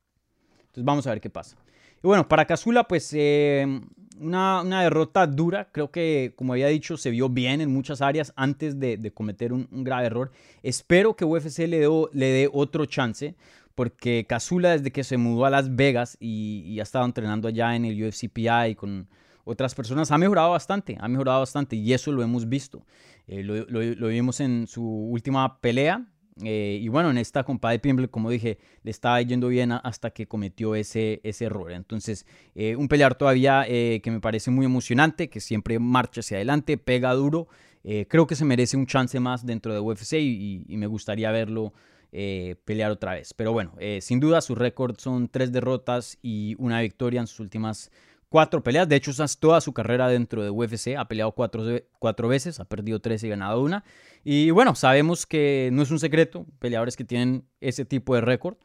[0.59, 1.55] Entonces vamos a ver qué pasa.
[2.03, 3.87] Y bueno, para Kazula, pues em,
[4.19, 5.69] una, derrota dura.
[5.71, 9.69] Creo que, como había dicho, se vio bien en muchas áreas antes de, cometer un,
[9.71, 10.31] grave error.
[10.63, 13.35] Espero que UFC le, le dé otro chance
[13.75, 17.85] porque Kazula desde que se mudó a Las Vegas y, ha estado entrenando allá en
[17.85, 19.07] el UFCPI con
[19.43, 22.83] otras personas, ha mejorado bastante, ha mejorado bastante y eso lo hemos visto.
[23.27, 26.05] Eh, lo, vimos en su última pelea
[26.43, 30.09] eh, y bueno, en esta compa de Pimble, como dije, le estaba yendo bien hasta
[30.09, 31.71] que cometió ese, ese error.
[31.71, 36.77] Entonces, eh, un pelear todavía que me parece muy emocionante, que siempre marcha hacia adelante,
[36.77, 37.47] pega duro.
[38.07, 41.73] creo que se merece un chance más dentro de UFC y me gustaría verlo
[42.17, 43.33] eh, pelear otra vez.
[43.33, 47.41] Pero bueno, eh, sin duda su récord son tres derrotas y una victoria en sus
[47.41, 47.91] últimas
[48.29, 48.87] cuatro peleas.
[48.87, 50.95] De hecho, toda su carrera dentro de UFC.
[50.97, 51.63] Ha peleado cuatro,
[51.99, 53.83] cuatro veces, ha perdido tres y ganado una.
[54.23, 58.55] Y bueno, sabemos que no es un secreto, peleadores que tienen ese tipo de récord.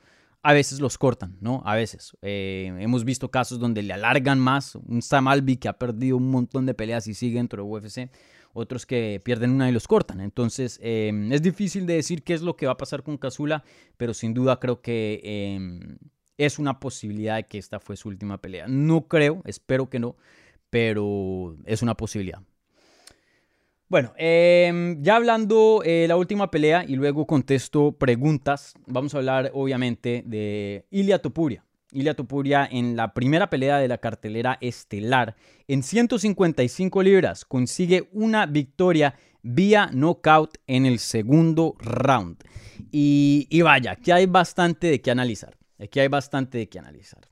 [0.42, 1.60] A veces los cortan, ¿no?
[1.66, 2.16] A veces.
[2.22, 4.76] Eh, hemos visto casos donde le alargan más.
[4.76, 8.10] Un Sam Albi que ha perdido un montón de peleas y sigue dentro de UFC
[8.52, 10.20] otros que pierden una y los cortan.
[10.20, 13.64] Entonces em, es difícil de decir qué es lo que va a pasar con Kazula,
[13.96, 15.98] pero sin duda creo que em,
[16.38, 18.66] es una posibilidad de que esta fue su última pelea.
[18.68, 20.16] No creo, espero que no,
[20.70, 22.40] pero es una posibilidad.
[23.88, 29.50] Bueno, em, ya hablando eh, la última pelea y luego contesto preguntas, vamos a hablar
[29.52, 31.64] obviamente de Ilia Topuria.
[31.92, 35.36] Ilia Topuria en la primera pelea de la cartelera estelar
[35.70, 42.38] en 155 libras consigue una victoria vía knockout en el segundo round.
[42.90, 45.56] Y, vaya, aquí hay bastante de qué analizar.
[45.78, 47.28] Aquí hay bastante de qué analizar.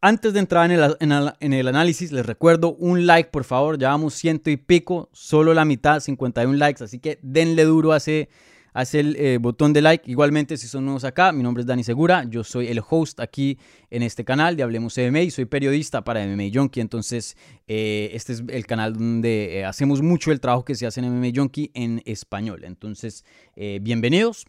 [0.00, 3.78] Antes de entrar en el, en, el, análisis, les recuerdo un like, por favor.
[3.78, 6.82] Llevamos ciento y pico, solo la mitad, 51 likes.
[6.82, 8.30] Así que denle duro a ese,
[8.72, 10.10] haz el eh, botón de like.
[10.10, 12.24] Igualmente, si son nuevos acá, mi nombre es Dani Segura.
[12.28, 13.58] Yo soy el host aquí
[13.90, 16.80] en este canal de Hablemos MMA soy periodista para MMA Junkie.
[16.80, 21.00] Entonces, eh, este es el canal donde eh, hacemos mucho el trabajo que se hace
[21.00, 22.64] en MMA Junkie en español.
[22.64, 23.24] Entonces,
[23.56, 24.46] bienvenidos.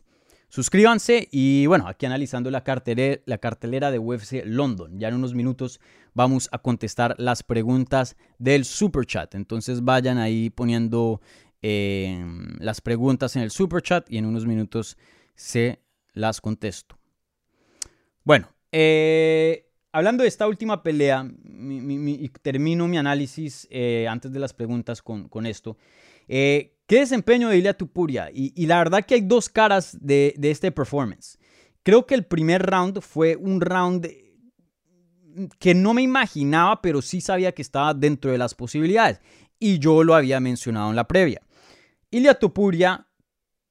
[0.54, 5.00] Suscríbanse y bueno, aquí analizando la cartelera, la cartelera de UFC London.
[5.00, 5.80] Ya en unos minutos
[6.14, 9.34] vamos a contestar las preguntas del super chat.
[9.34, 11.22] Entonces vayan ahí poniendo
[11.66, 14.98] Em, las preguntas en el super chat y en unos minutos
[15.34, 15.80] se
[16.12, 17.00] las contesto.
[18.26, 24.54] Bueno, eh, hablando de esta última pelea, y termino mi análisis eh, antes de las
[24.54, 25.78] preguntas con, esto.
[26.28, 28.30] Eh, ¿Qué desempeño de Ilia Tupuria?
[28.34, 31.40] Y, la verdad que hay dos caras de, de este performance.
[31.82, 34.06] Creo que el primer round fue un round
[35.60, 39.22] que no me imaginaba, pero sí sabía que estaba dentro de las posibilidades.
[39.60, 41.42] Y yo lo había mencionado en la previa.
[42.14, 43.08] Ilia Topuria,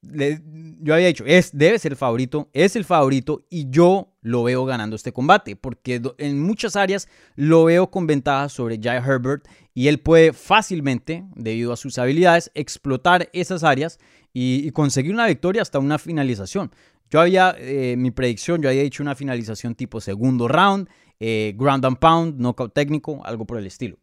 [0.02, 4.64] yo había dicho, es, debe ser el favorito, es el favorito y yo lo veo
[4.64, 9.86] ganando este combate porque en muchas áreas lo veo con ventaja sobre Jai Herbert y
[9.86, 14.00] él puede fácilmente, debido a sus habilidades, explotar esas áreas
[14.32, 16.72] y, conseguir una victoria hasta una finalización.
[17.10, 20.88] Yo había, eh, mi predicción, yo había dicho una finalización tipo segundo round,
[21.20, 23.98] eh, ground and pound, knockout técnico, algo por el estilo.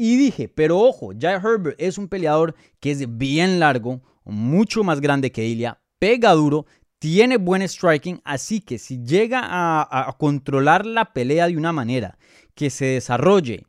[0.00, 5.00] Y dije, pero ojo, Jai Herbert es un peleador que es bien largo, mucho más
[5.00, 6.66] grande que Ilya, pega duro,
[7.00, 12.16] tiene buen striking, así que si llega a, controlar la pelea de una manera
[12.54, 13.66] que se desarrolle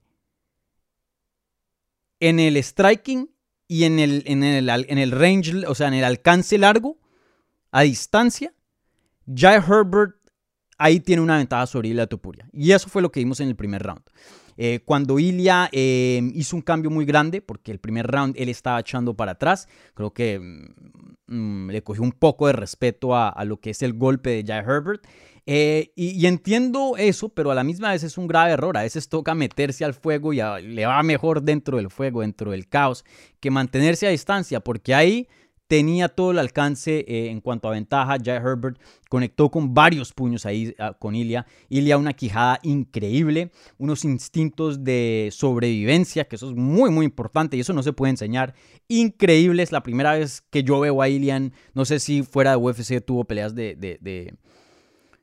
[2.19, 3.31] en el striking
[3.67, 6.99] y en el, en el, en el range, o sea, en el alcance largo,
[7.71, 8.53] a distancia,
[9.25, 10.15] Jai Herbert
[10.77, 12.47] ahí tiene una ventaja sobre Ilya Topuria.
[12.53, 14.03] Y eso fue lo que vimos en el primer round.
[14.61, 18.81] Eh, cuando Ilya eh, hizo un cambio muy grande, porque el primer round él estaba
[18.81, 23.61] echando para atrás, creo que mm, mm, le cogió un poco de respeto a, lo
[23.61, 25.07] que es el golpe de Jai Herbert.
[25.45, 28.75] Eh, y, entiendo eso, pero a la misma vez es un grave error.
[28.75, 32.67] A veces toca meterse al fuego y le va mejor dentro del fuego, dentro del
[32.67, 33.05] caos,
[33.39, 35.29] que mantenerse a distancia, porque ahí
[35.69, 38.17] tenía todo el alcance eh, en cuanto a ventaja.
[38.21, 41.45] Jay Herbert conectó con varios puños ahí ah, con Ilya.
[41.69, 47.59] Ilya una quijada increíble, unos instintos de sobrevivencia, que eso es muy, muy importante y
[47.59, 48.55] eso no se puede enseñar.
[48.87, 52.57] Increíble, es la primera vez que yo veo a Ilian, no sé si fuera de
[52.57, 54.33] UFC tuvo peleas de, de,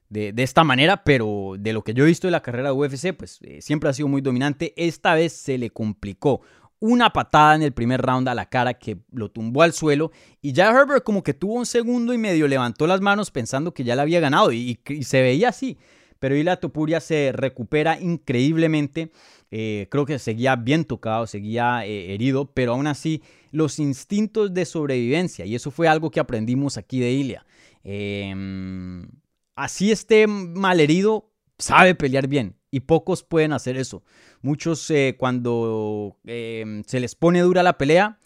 [0.09, 3.17] de esta manera, pero de lo que yo he visto de la carrera de UFC,
[3.17, 4.75] pues eh, siempre ha sido muy dominante.
[4.77, 6.43] Esta vez se le complicó
[6.81, 10.11] una patada en el primer round a la cara que lo tumbó al suelo
[10.43, 13.85] y ya Herbert como que tuvo un segundo y medio levantó las manos pensando que
[13.85, 15.79] ya la había ganado y, se veía así.
[16.19, 19.11] Pero Ila Topuria se recupera increíblemente.
[19.51, 24.65] Eh, creo que seguía bien tocado, seguía eh, herido, pero aún así los instintos de
[24.65, 27.47] sobrevivencia, y eso fue algo que aprendimos aquí de Ilia.
[27.85, 29.09] Em,
[29.55, 34.03] así esté mal herido, sabe pelear bien y pocos pueden hacer eso.
[34.43, 38.19] Muchos eh, cuando em, se les pone dura la pelea,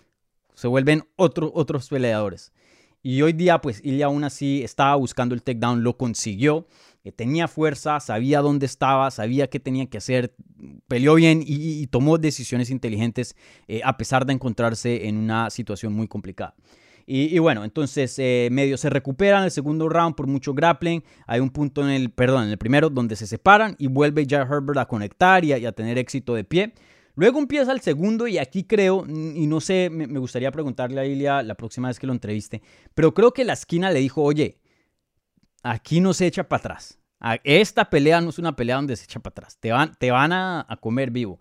[0.55, 2.53] se vuelven otros peleadores.
[3.03, 6.66] Y hoy día, pues Ilya aún así estaba buscando el takedown, lo consiguió.
[7.03, 10.35] Eh, tenía fuerza, sabía dónde estaba, sabía qué tenía que hacer,
[10.87, 13.37] peleó bien y, tomó decisiones inteligentes
[13.69, 16.55] eh, a pesar de encontrarse en una situación muy complicada.
[17.12, 21.03] Y, bueno, entonces eh, medio se recuperan el segundo round por mucho grappling.
[21.27, 24.42] Hay un punto en el, perdón, en el primero donde se separan y vuelve ya
[24.42, 26.73] Herbert a conectar y a, tener éxito de pie.
[27.16, 31.42] Luego empieza el segundo y aquí creo, y no sé, me, gustaría preguntarle a Ilia
[31.42, 32.62] la próxima vez que lo entreviste,
[32.94, 34.61] pero creo que la esquina le dijo, oye,
[35.64, 37.01] aquí no se echa para atrás.
[37.42, 39.59] Esta pelea no es una pelea donde se echa para atrás.
[39.59, 41.40] Te van, te van a, a comer vivo.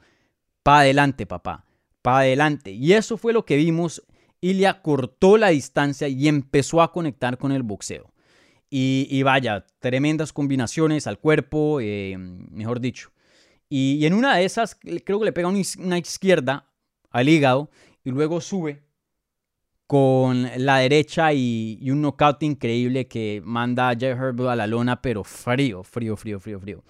[0.63, 1.63] Pa' adelante, papá.
[2.01, 2.71] Pa' adelante.
[2.71, 4.01] Y eso fue lo que vimos
[4.41, 8.11] Ilya cortó la distancia y empezó a conectar con el boxeo.
[8.71, 13.11] Y, vaya, tremendas combinaciones al cuerpo, eh, mejor dicho.
[13.67, 16.67] Y, en una de esas, creo que le pega una, izquierda
[17.09, 17.71] al hígado
[18.03, 18.83] y luego sube
[19.87, 25.01] con la derecha y, un knockout increíble que manda a Jay Herbert a la lona,
[25.01, 26.83] pero frío, frío, frío, frío, frío.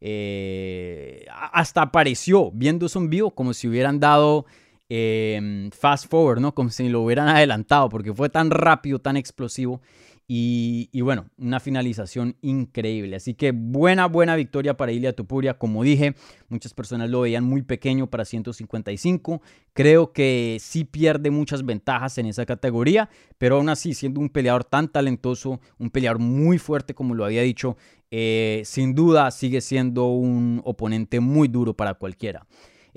[0.00, 4.44] Eh, hasta apareció viendo eso en vivo como si hubieran dado
[4.88, 6.54] Em, fast forward, ¿no?
[6.54, 9.80] Como si lo hubieran adelantado, porque fue tan rápido, tan explosivo.
[10.28, 13.14] Y, bueno, una finalización increíble.
[13.14, 15.54] Así que buena, buena victoria para Ilia Tupuria.
[15.54, 16.16] Como dije,
[16.48, 19.40] muchas personas lo veían muy pequeño para 155.
[19.72, 24.64] Creo que sí pierde muchas ventajas en esa categoría, pero aún así, siendo un peleador
[24.64, 27.76] tan talentoso, un peleador muy fuerte, como lo había dicho,
[28.10, 32.46] eh, sin duda sigue siendo un oponente muy duro para cualquiera.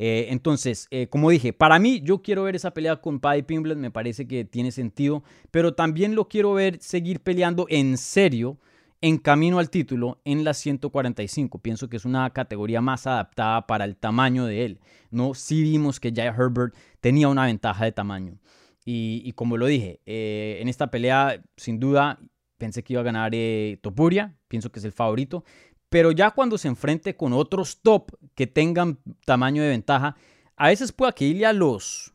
[0.02, 3.78] Eh, entonces, eh, como dije, para mí yo quiero ver esa pelea con Paddy Pimblet,
[3.78, 8.58] me parece que tiene sentido, pero también lo quiero ver seguir peleando en serio
[9.02, 11.60] en camino al título en la 145.
[11.60, 14.80] Pienso que es una categoría más adaptada para el tamaño de él.
[15.12, 18.40] No, sí vimos que Jaya Herbert tenía una ventaja de tamaño.
[18.86, 22.20] Y, como lo dije, eh, en esta pelea, sin duda,
[22.58, 23.34] pensé que iba a ganar
[23.82, 24.38] Topuria.
[24.48, 25.44] Pienso que es el favorito.
[25.90, 30.16] Pero ya cuando se enfrente con otros top que tengan tamaño de ventaja,
[30.56, 32.14] a veces puede que Ilya los...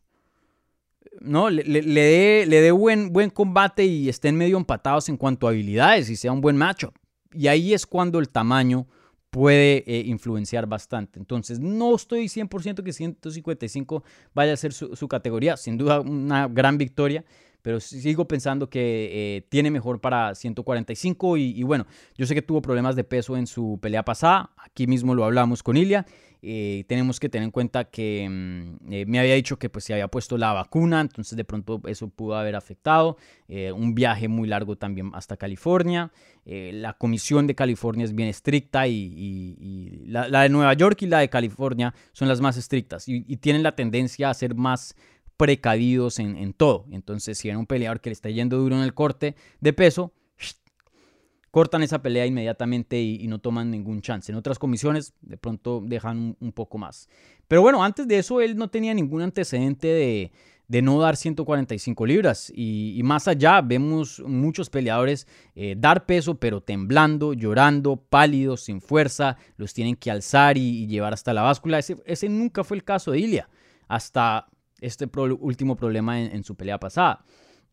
[1.21, 1.49] ¿no?
[1.49, 6.11] Le, dé, le dé buen, buen combate y estén medio empatados en cuanto a habilidades
[6.11, 6.93] y sea un buen macho.
[7.33, 8.87] Y ahí es cuando el tamaño
[9.35, 11.19] puede eh, influenciar bastante.
[11.19, 15.57] Entonces, no estoy 100% que 155 vaya a ser su, categoría.
[15.57, 17.25] Sin duda, una gran victoria
[17.65, 22.61] pero sigo pensando que eh, tiene mejor para 145 y, bueno, yo sé que tuvo
[22.61, 26.05] problemas de peso en su pelea pasada, aquí mismo lo hablamos con Ilia,
[26.43, 29.95] eh, tenemos que tener en cuenta que mm, eh, me había dicho que pues se
[29.95, 33.17] había puesto la vacuna, entonces de pronto eso pudo haber afectado,
[33.49, 36.13] un viaje muy largo también hasta California,
[36.45, 41.31] la comisión de California es bien estricta y, la, de Nueva York y la de
[41.31, 44.97] California son las más estrictas y tienen la tendencia a ser más
[45.37, 46.87] precavidos en, todo.
[46.91, 50.13] Entonces, si era un peleador que le está yendo duro en el corte de peso,
[51.51, 54.31] cortan esa pelea inmediatamente y, no toman ningún chance.
[54.31, 57.09] En otras comisiones, de pronto dejan un, poco más.
[57.49, 59.89] Pero bueno, antes de eso, él no tenía ningún antecedente
[60.69, 62.53] de, no dar 145 libras.
[62.55, 69.37] Y, más allá, vemos muchos peleadores eh, dar peso, pero temblando, llorando, pálidos, sin fuerza.
[69.57, 71.81] Los tienen que alzar y, llevar hasta la báscula.
[71.81, 73.49] Ese, ese, nunca fue el caso de Ilia.
[73.87, 74.49] Hasta
[74.81, 75.09] este
[75.41, 77.25] último problema en, su pelea pasada.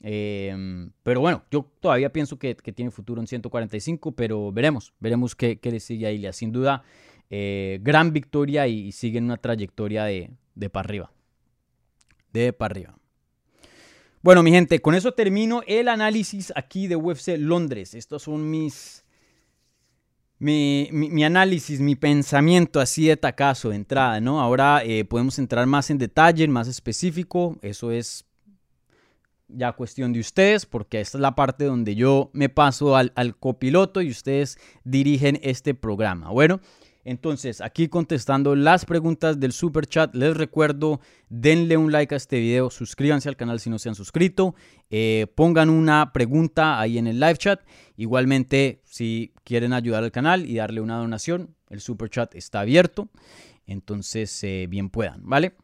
[0.02, 5.60] Em, pero bueno, yo todavía pienso que, tiene futuro en 145, pero veremos, veremos qué,
[5.60, 6.34] qué le sigue a Ilia.
[6.34, 6.84] Sin duda,
[7.30, 11.12] eh, gran victoria y, sigue en una trayectoria de, de para arriba.
[12.34, 12.98] De para arriba.
[14.22, 17.96] Bueno, mi gente, con eso termino el análisis aquí de UFC Londres.
[17.96, 19.04] Estos son mis
[20.42, 24.42] mi, análisis, mi pensamiento así de tacazo de entrada, ¿no?
[24.42, 28.26] Ahora eh, podemos entrar más en detalle, más específico, eso es
[29.48, 33.38] ya cuestión de ustedes, porque esta es la parte donde yo me paso al, al
[33.38, 36.32] copiloto y ustedes dirigen este programa.
[36.32, 36.60] Bueno,
[37.04, 41.00] entonces, aquí contestando las preguntas del super chat, les recuerdo,
[41.30, 44.56] denle un like a este video, suscríbanse al canal si no se han suscrito,
[44.90, 47.62] eh, pongan una pregunta ahí en el live chat.
[47.98, 53.10] Igualmente, si quieren ayudar al canal y darle una donación, el super chat está abierto.
[53.66, 55.56] Entonces, eh, bien puedan, ¿vale?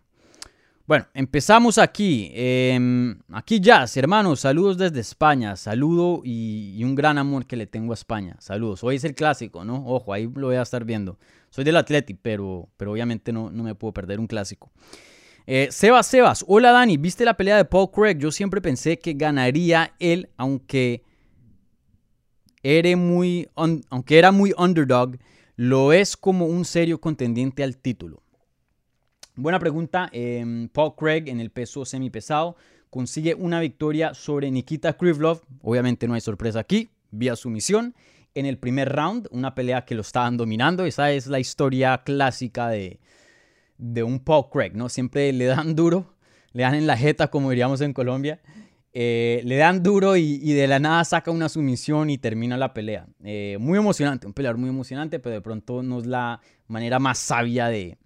[0.88, 2.31] Bueno, empezamos aquí.
[2.33, 5.57] Em, aquí Jazz, hermanos, saludos desde España.
[5.57, 8.38] Saludo y, un gran amor que le tengo a España.
[8.39, 8.85] Saludos.
[8.85, 9.85] Hoy es el clásico, ¿no?
[9.85, 11.19] Ojo, ahí lo voy a estar viendo.
[11.49, 14.71] Soy del Atleti, pero, pero obviamente no, no me puedo perder un clásico.
[15.45, 18.17] Eh, Sebas Sebas, hola Dani, ¿viste la pelea de Paul Craig?
[18.17, 21.03] Yo siempre pensé que ganaría él, aunque
[22.95, 25.17] muy, aunque era muy underdog,
[25.57, 28.21] lo es como un serio contendiente al título.
[29.38, 30.09] Buena pregunta.
[30.13, 32.55] Em, Paul Craig en el peso semipesado
[32.89, 35.41] consigue una victoria sobre Nikita Krivlov.
[35.61, 37.93] Obviamente no hay sorpresa aquí, vía sumisión.
[38.33, 40.85] En el primer round, una pelea que lo estaban dominando.
[40.85, 42.99] Esa es la historia clásica de,
[43.77, 44.89] de un Paul Craig, ¿no?
[44.89, 46.15] Siempre le dan duro,
[46.53, 48.41] le dan en la jeta, como diríamos en Colombia.
[48.91, 53.05] Eh, le dan duro y, de la nada saca una sumisión y termina la pelea.
[53.23, 57.19] Eh, muy emocionante, un peleador muy emocionante, pero de pronto no es la manera más
[57.19, 57.99] sabia de,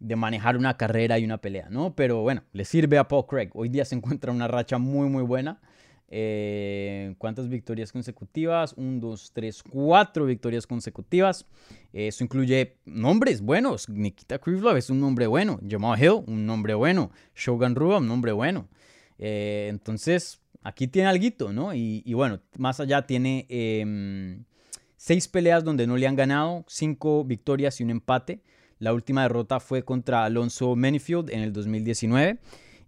[0.00, 1.94] de manejar una carrera y una pelea, ¿no?
[1.94, 3.50] Pero bueno, le sirve a Paul Craig.
[3.54, 5.60] Hoy día se encuentra una racha muy, muy buena.
[6.08, 8.74] Eh, ¿Cuántas victorias consecutivas?
[8.74, 11.46] Un, dos, tres, cuatro victorias consecutivas.
[11.92, 13.88] Eso incluye nombres buenos.
[13.88, 15.58] Nikita Krivlov es un nombre bueno.
[15.68, 17.10] Jamal Hill, un nombre bueno.
[17.34, 18.68] Shogun Rua, un nombre bueno.
[19.18, 21.74] Eh, entonces, aquí tiene algo, ¿no?
[21.74, 24.44] Y, bueno, más allá tiene em,
[24.96, 28.42] seis peleas donde no le han ganado, cinco victorias y un empate.
[28.84, 32.38] La última derrota fue contra Alonso Menifield en el 2019.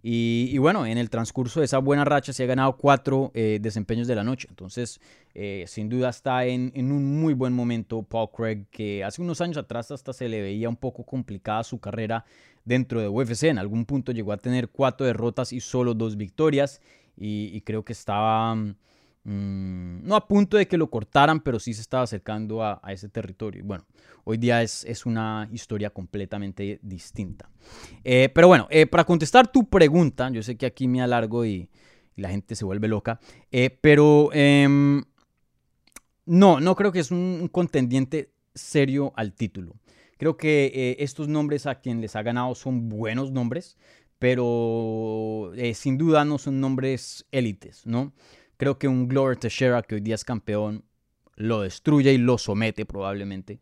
[0.03, 4.07] Y, bueno, en el transcurso de esa buena racha se ha ganado cuatro eh, desempeños
[4.07, 4.47] de la noche.
[4.47, 5.01] Entonces,
[5.33, 9.57] eh, sin duda está en, un muy buen momento Paul Craig, que hace unos años
[9.57, 12.25] atrás hasta se le veía un poco complicada su carrera
[12.63, 13.45] dentro de UFC.
[13.45, 16.79] En algún punto llegó a tener cuatro derrotas y solo dos victorias.
[17.17, 18.55] y creo que estaba
[19.29, 23.09] Mm, no a punto de que lo cortaran, pero sí se estaba acercando a, ese
[23.09, 23.61] territorio.
[23.65, 23.85] Bueno,
[24.23, 27.49] hoy día es, es una historia completamente distinta.
[28.05, 31.69] Eh, pero bueno, eh, para contestar tu pregunta, yo sé que aquí me alargo y,
[32.15, 33.19] la gente se vuelve loca,
[33.51, 35.03] eh, pero em,
[36.25, 39.75] no, no creo que es un contendiente serio al título.
[40.17, 43.77] Creo que estos nombres a quien les ha ganado son buenos nombres,
[44.17, 48.13] pero sin duda no son nombres élites, ¿no?
[48.57, 50.83] Creo que un Glover Teixeira, que hoy día es campeón,
[51.35, 53.59] lo destruye y lo somete probablemente.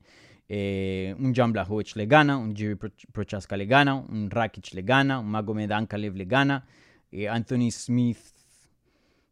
[0.48, 2.76] Eh, un Jan Blachowicz le gana, un Jiri
[3.12, 6.66] Prochaska le gana, un Rakic le gana, un Magomed Ankalev le gana,
[7.12, 8.20] eh, Anthony Smith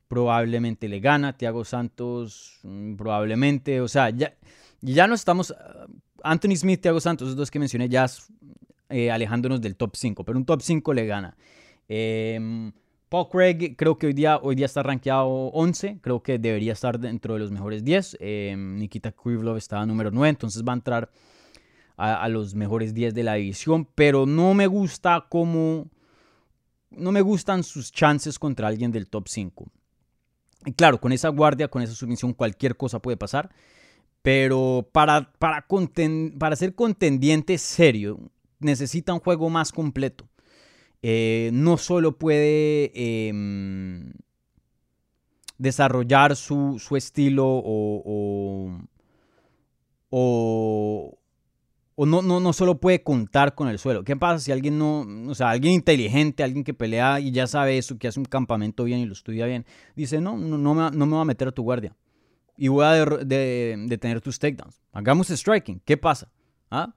[0.07, 4.33] probablemente le gana, Thiago Santos mm, probablemente, o sea, ya,
[4.81, 5.55] ya no estamos, uh,
[6.23, 8.05] Anthony Smith, Thiago Santos, esos dos que mencioné ya
[8.89, 11.37] eh, alejándonos del top 5, pero un top 5 le gana.
[11.87, 12.71] Eh,
[13.13, 16.99] Paul Craig creo que hoy día, hoy día está rankeado 11, creo que debería estar
[16.99, 18.17] dentro de los mejores 10.
[18.19, 21.11] Em, Nikita Krivlov está número 9, entonces va a entrar
[21.95, 25.91] a, los mejores 10 de la división, pero no me gusta como...
[26.89, 29.67] No me gustan sus chances contra alguien del top 5.
[30.65, 33.51] Y claro, con esa guardia, con esa sumisión, cualquier cosa puede pasar.
[34.23, 40.27] Pero para, para ser contendiente serio, necesita un juego más completo.
[41.03, 44.13] Eh, no solo puede em,
[45.57, 48.79] desarrollar su, estilo o,
[50.09, 51.17] o,
[52.05, 54.03] no, no, no, solo puede contar con el suelo.
[54.03, 57.77] ¿Qué pasa si alguien no, o sea, alguien inteligente, alguien que pelea y ya sabe
[57.77, 60.89] eso, que hace un campamento bien y lo estudia bien, dice, no, no, no, me,
[60.91, 61.95] no me va a meter a tu guardia
[62.57, 64.81] y voy a detener tus takedowns.
[64.91, 65.81] Hagamos striking.
[65.83, 66.31] ¿Qué pasa?
[66.69, 66.93] ¿Ah?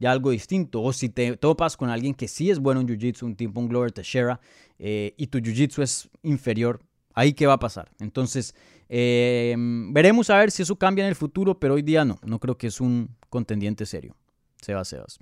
[0.00, 0.82] Ya algo distinto.
[0.82, 3.68] O si te topas con alguien que sí es bueno en Jiu-Jitsu, un tipo, un
[3.68, 4.40] Glover Teixeira,
[4.78, 6.80] eh, y tu Jiu-Jitsu es inferior,
[7.14, 7.92] ahí qué va a pasar.
[8.00, 8.54] Entonces,
[8.88, 9.54] eh,
[9.92, 12.18] veremos a ver si eso cambia en el futuro, pero hoy día no.
[12.24, 14.16] No creo que es un contendiente serio.
[14.60, 15.18] Sebas Sebas.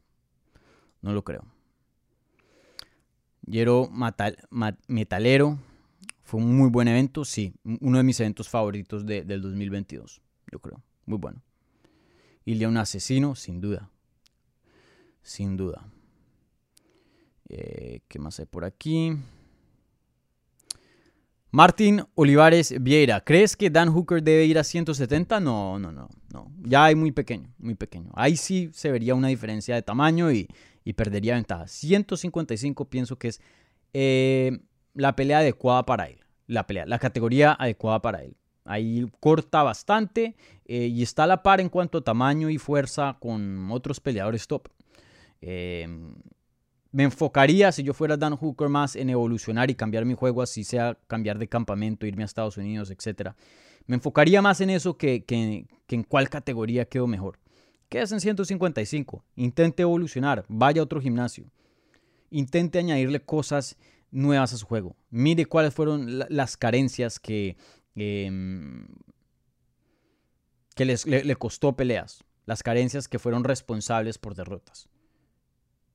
[1.02, 1.44] No lo creo.
[3.44, 3.90] Yero
[4.86, 5.58] Metalero.
[6.22, 7.54] Fue un muy buen evento, sí.
[7.80, 10.20] Uno de mis eventos favoritos del 2022,
[10.52, 10.82] yo creo.
[11.06, 11.42] Muy bueno.
[12.44, 13.90] Ilya un asesino, sin duda
[15.22, 15.86] sin duda.
[17.48, 19.16] Eh, ¿Qué más hay por aquí?
[21.50, 25.40] Martín Olivares Vieira, ¿crees que Dan Hooker debe ir a 170?
[25.40, 26.52] No, no, no, no.
[26.60, 28.10] Ya hay muy pequeño, muy pequeño.
[28.14, 30.48] Ahí sí se vería una diferencia de tamaño y,
[30.96, 31.66] perdería ventaja.
[31.68, 33.40] 155 pienso que es...
[33.92, 34.58] Eh,
[34.94, 36.20] la pelea adecuada para él.
[36.46, 38.36] La pelea, la categoría adecuada para él.
[38.64, 43.16] Ahí corta bastante eh, y está a la par en cuanto a tamaño y fuerza
[43.20, 44.68] con otros peleadores top.
[45.40, 46.14] Em,
[46.90, 50.64] me enfocaría, si yo fuera Dan Hooker, más en evolucionar y cambiar mi juego, así
[50.64, 53.32] sea cambiar de campamento, irme a Estados Unidos, etc.
[53.86, 55.24] Me enfocaría más en eso que,
[55.88, 57.38] en cuál categoría quedo mejor.
[57.88, 61.50] Quédese en 155, intente evolucionar, vaya a otro gimnasio,
[62.30, 63.78] intente añadirle cosas
[64.10, 64.96] nuevas a su juego.
[65.10, 67.56] Mire cuáles fueron las carencias que,
[67.94, 68.88] em,
[70.74, 74.88] que les, le, costó peleas, las carencias que fueron responsables por derrotas.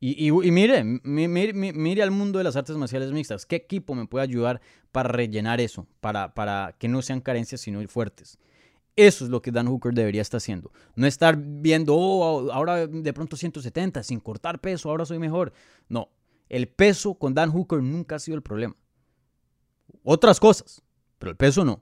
[0.06, 3.46] Y, mire, mire, al mundo de las artes marciales mixtas.
[3.46, 4.60] ¿Qué equipo me puede ayudar
[4.92, 5.88] para rellenar eso?
[6.02, 8.38] Para, para que no sean carencias, sino fuertes.
[8.98, 10.74] Eso es lo que Dan Hooker debería estar haciendo.
[10.96, 15.54] No estar viendo, oh, ahora de pronto 170, sin cortar peso, ahora soy mejor.
[15.88, 16.10] No,
[16.50, 18.76] el peso con Dan Hooker nunca ha sido el problema.
[20.04, 20.82] Otras cosas,
[21.18, 21.82] pero el peso no.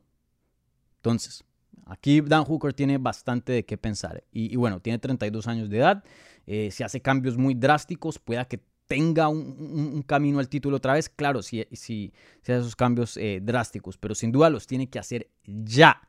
[0.97, 1.43] Entonces,
[1.91, 4.23] aquí Dan Hooker tiene bastante de qué pensar.
[4.31, 6.03] Y, bueno, tiene 32 años de edad.
[6.47, 11.09] Eh, si hace cambios muy drásticos, pueda que tenga un, camino al título otra vez.
[11.09, 14.99] Claro, si, si, si hace esos cambios eh, drásticos, pero sin duda los tiene que
[14.99, 16.01] hacer ya.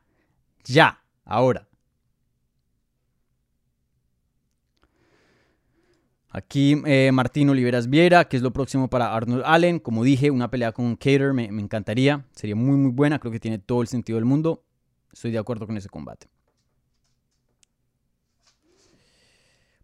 [0.63, 1.67] Ya, ahora.
[6.29, 9.79] Aquí eh, Martín Oliveras Viera, que es lo próximo para Arnold Allen.
[9.79, 12.25] Como dije, una pelea con Cater me, me, encantaría.
[12.31, 13.19] Sería muy, muy buena.
[13.19, 14.63] Creo que tiene todo el sentido del mundo.
[15.13, 16.27] Estoy de acuerdo con ese combate.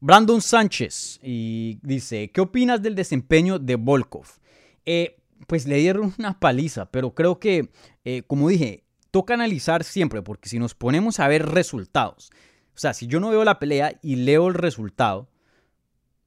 [0.02, 4.26] Brandon Sánchez y dice, ¿qué opinas del desempeño de Volkov?
[4.86, 5.18] Eh,
[5.48, 7.70] pues le dieron una paliza, pero creo que,
[8.04, 12.32] eh, como dije, toca analizar siempre, porque si nos ponemos a ver resultados,
[12.76, 15.30] o sea, si yo no veo la pelea y leo el resultado,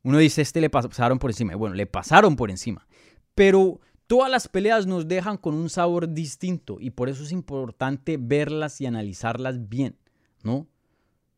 [0.02, 1.54] uno dice, este le pasaron por encima.
[1.54, 2.86] Bueno, le pasaron por encima.
[3.34, 3.80] Pero
[4.12, 8.78] todas las peleas nos dejan con un sabor distinto y por eso es importante verlas
[8.82, 9.96] y analizarlas bien,
[10.42, 10.68] ¿no?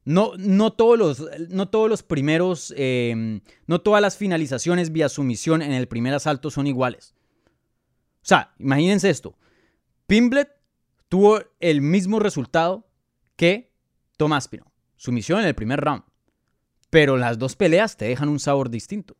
[0.04, 5.62] No, no, todos, los, no todos los primeros, em, no todas las finalizaciones vía sumisión
[5.62, 7.14] en el primer asalto son iguales.
[8.16, 9.38] O sea, imagínense esto.
[10.08, 10.50] Pimblet
[11.08, 12.88] tuvo el mismo resultado
[13.36, 13.70] que
[14.16, 14.64] Tomás Pino.
[14.96, 16.02] Sumisión en el primer round
[16.94, 19.16] pero las dos peleas te dejan un sabor distinto.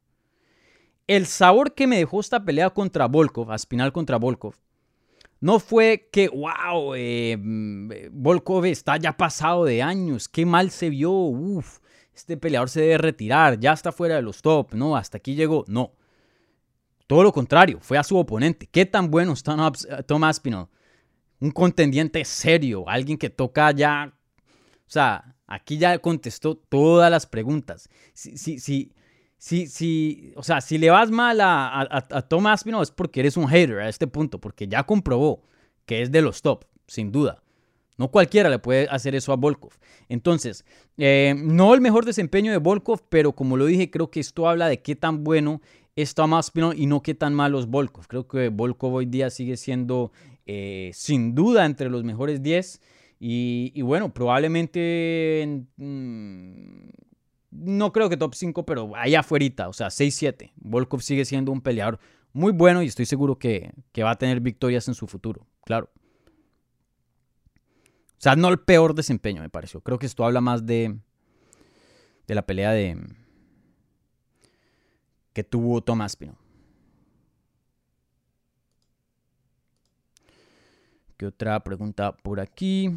[1.07, 4.55] El sabor que me dejó esta pelea contra Volkov, Aspinal contra Volkov,
[5.41, 7.37] no fue que, wow, eh,
[8.11, 11.81] Volkov está ya pasado de años, qué mal se vio, uff,
[12.15, 15.65] este peleador se debe retirar, ya está fuera de los top, no, hasta aquí llegó,
[15.69, 15.93] no.
[17.07, 18.67] Todo lo contrario, fue a su oponente.
[18.67, 19.55] ¿Qué tan bueno está
[20.07, 20.69] Tom Aspinall?
[21.39, 27.89] Un contendiente serio, alguien que toca ya, o sea, Aquí ya contestó todas las preguntas.
[28.15, 28.93] Si, si, si,
[29.45, 33.81] si, o sea, si le vas mal a, a, Aspinall es porque eres un hater
[33.81, 35.43] a este punto, porque ya comprobó
[35.85, 37.43] que es de los top, sin duda.
[37.99, 39.73] No cualquiera le puede hacer eso a Volkov.
[40.09, 40.65] Entonces,
[40.97, 44.67] eh, no el mejor desempeño de Volkov, pero como lo dije, creo que esto habla
[44.67, 45.61] de qué tan bueno
[45.95, 48.07] es Tom Aspinall y no qué tan malo es Volkov.
[48.07, 50.11] Creo que Volkov hoy día sigue siendo
[50.47, 52.81] eh, sin duda entre los mejores 10.
[53.21, 56.89] Y, bueno, probablemente mm,
[57.55, 60.53] no creo que top 5, pero allá afuera, o sea, 6-7.
[60.57, 62.01] Volkov sigue siendo un peleador
[62.33, 65.89] muy bueno y estoy seguro que, va a tener victorias en su futuro, claro.
[67.85, 69.81] O sea, no el peor desempeño, me pareció.
[69.83, 70.97] Creo que esto habla más de,
[72.27, 72.99] de la pelea de
[75.33, 76.37] que tuvo Tomás Pino.
[81.17, 82.91] ¿Qué otra pregunta por aquí?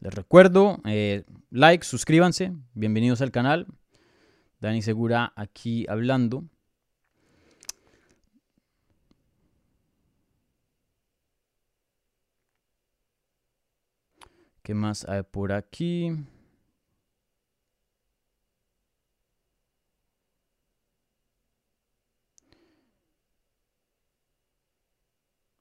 [0.00, 3.66] Les recuerdo, eh, like, suscríbanse, bienvenidos al canal.
[4.60, 6.44] Dani Segura aquí hablando.
[14.62, 16.12] ¿Qué más hay por aquí?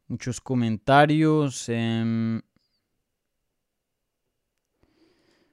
[0.08, 1.70] Muchos comentarios.
[1.70, 2.42] Em,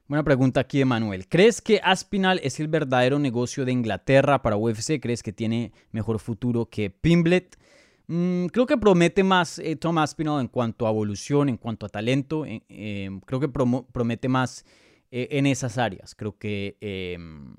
[0.07, 1.27] buena pregunta aquí de Manuel.
[1.27, 4.99] ¿Crees que Aspinal es el verdadero negocio de Inglaterra para UFC?
[5.01, 7.57] ¿Crees que tiene mejor futuro que Pimblet?
[8.07, 11.89] Mm, creo que promete más eh, Tom Aspinall en cuanto a evolución, en cuanto a
[11.89, 12.45] talento.
[12.45, 14.65] Em, creo que promete más
[15.11, 16.13] eh, en esas áreas.
[16.13, 17.55] Creo que em,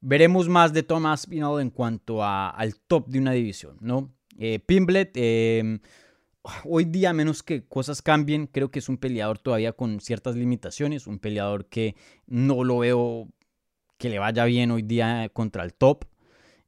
[0.00, 4.14] veremos más de Tom Aspinall en cuanto al top de una división, ¿no?
[4.38, 5.80] Eh, Pimblet, em,
[6.64, 11.06] hoy día, menos que cosas cambien, creo que es un peleador todavía con ciertas limitaciones,
[11.06, 11.94] un peleador que
[12.26, 13.28] no lo veo
[13.98, 16.04] que le vaya bien hoy día contra el top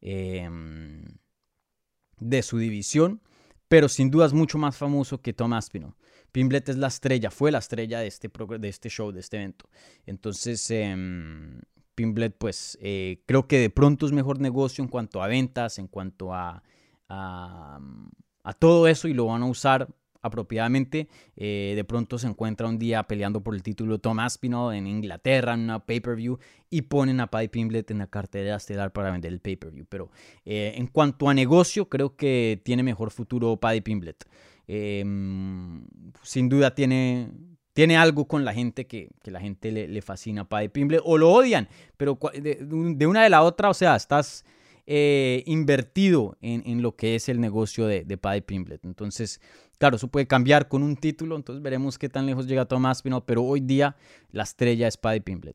[0.01, 1.05] em,
[2.19, 3.21] de su división,
[3.69, 5.95] pero sin duda es mucho más famoso que Tom Aspinall.
[6.31, 9.69] Pimblet es la estrella, fue la estrella de este, de este show, de este evento.
[10.07, 10.95] Entonces, eh,
[11.95, 12.79] Pimblet, pues
[13.27, 16.63] creo que de pronto es mejor negocio en cuanto a ventas, en cuanto a,
[18.53, 19.89] todo eso y lo van a usar
[20.25, 21.09] apropiadamente.
[21.37, 25.53] Eh, de pronto se encuentra un día peleando por el título Tom Aspinall en Inglaterra
[25.53, 26.39] en una pay-per-view
[26.71, 29.85] y ponen a Paddy Pimblet en la cartera estelar para vender el pay-per-view.
[29.89, 30.11] Pero
[30.47, 34.25] eh, en cuanto a negocio, creo que tiene mejor futuro Paddy Pimblet.
[34.67, 35.85] Em,
[36.23, 37.31] sin duda tiene,
[37.75, 41.31] tiene algo con la gente que, la gente le, fascina a Paddy Pimble o lo
[41.31, 41.69] odian,
[41.99, 44.47] pero de, una de la otra, o sea, estás
[44.87, 48.79] eh, invertido en, lo que es el negocio de, Paddy Pimble.
[48.83, 49.41] Entonces,
[49.79, 53.25] claro, eso puede cambiar con un título, entonces veremos qué tan lejos llega Tomás Pino,
[53.25, 53.97] pero hoy día
[54.31, 55.55] la estrella es Paddy Pimble.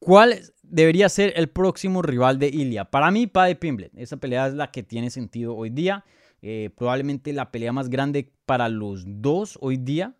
[0.00, 2.86] ¿Cuál debería ser el próximo rival de Ilya?
[2.86, 3.90] Para mí, Paddy Pimble.
[3.96, 6.04] Esa pelea es la que tiene sentido hoy día.
[6.42, 10.14] Eh, probablemente la pelea más grande para los dos hoy día.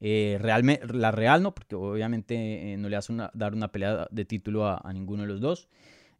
[0.00, 4.66] Eh, la Real no, porque obviamente eh, no le hace dar una pelea de título
[4.66, 5.68] a, ninguno de los dos.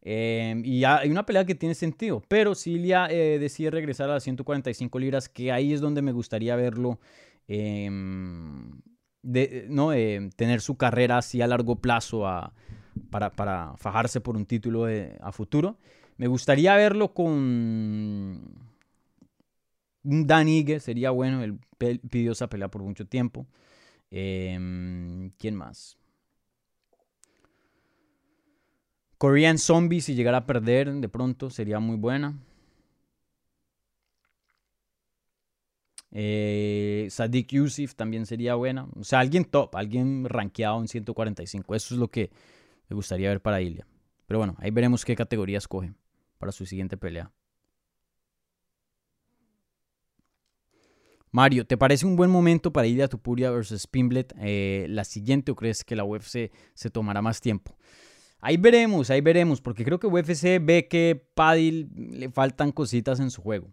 [0.02, 5.28] y hay una pelea que tiene sentido, pero Cilia decide regresar a las 145 libras,
[5.28, 6.98] que ahí es donde me gustaría verlo,
[7.46, 8.80] em,
[9.22, 9.90] de, no,
[10.36, 12.24] tener su carrera así a largo plazo
[13.10, 14.86] para, para, fajarse por un título
[15.20, 15.76] a futuro.
[16.16, 17.28] Me gustaría verlo con
[20.08, 21.58] un Dan Ige sería bueno, él
[22.10, 23.46] pidió esa pelea por mucho tiempo.
[24.10, 25.98] Em, ¿Quién más?
[29.18, 32.38] Korean Zombie, si llegara a perder de pronto, sería muy buena.
[36.10, 37.08] Eh,
[37.48, 38.88] Yusuf también sería buena.
[38.98, 41.74] O sea, alguien top, alguien rankeado en 145.
[41.74, 42.30] Eso es lo que
[42.88, 43.86] me gustaría ver para Ilya.
[44.26, 45.92] Pero bueno, ahí veremos qué categoría escoge
[46.38, 47.32] para su siguiente pelea.
[51.38, 55.52] Mario, ¿te parece un buen momento para ir a Tupuria versus Pimblet eh, la siguiente
[55.52, 57.76] o crees que la UFC se tomará más tiempo?
[58.40, 63.30] Ahí veremos, ahí veremos, porque creo que UFC ve que Paddy le faltan cositas en
[63.30, 63.70] su juego.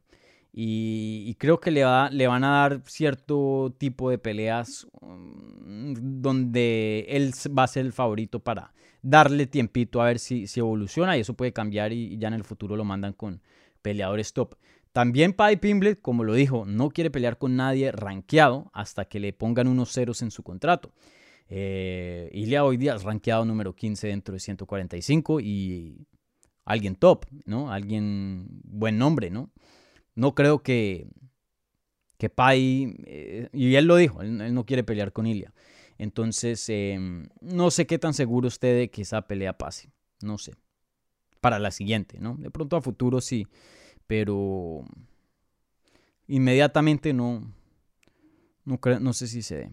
[0.53, 7.07] Y, creo que le, va, le, van a dar cierto tipo de peleas mm, donde
[7.09, 11.21] él va a ser el favorito para darle tiempito a ver si, si evoluciona y
[11.21, 13.41] eso puede cambiar y ya en el futuro lo mandan con
[13.81, 14.53] peleadores top.
[14.95, 19.33] También Paddy Pimblett, como lo dijo, no quiere pelear con nadie rankeado hasta que le
[19.33, 20.93] pongan unos ceros en su contrato.
[21.49, 26.07] Eh, Ilya hoy día es rankeado número 15 dentro de 145 y
[26.63, 27.73] alguien top, ¿no?
[27.73, 29.51] Alguien buen nombre, ¿no?
[30.15, 31.09] No creo que,
[32.17, 35.53] que Pai, eh, y él lo dijo, él, no quiere pelear con Ilya.
[35.97, 39.89] Entonces, em, no sé qué tan seguro usted de que esa pelea pase.
[40.21, 40.53] No sé.
[41.41, 42.37] Para la siguiente, ¿no?
[42.37, 43.45] De pronto a futuro sí
[44.07, 44.83] pero
[46.27, 47.53] inmediatamente no,
[48.65, 49.69] no, no sé si se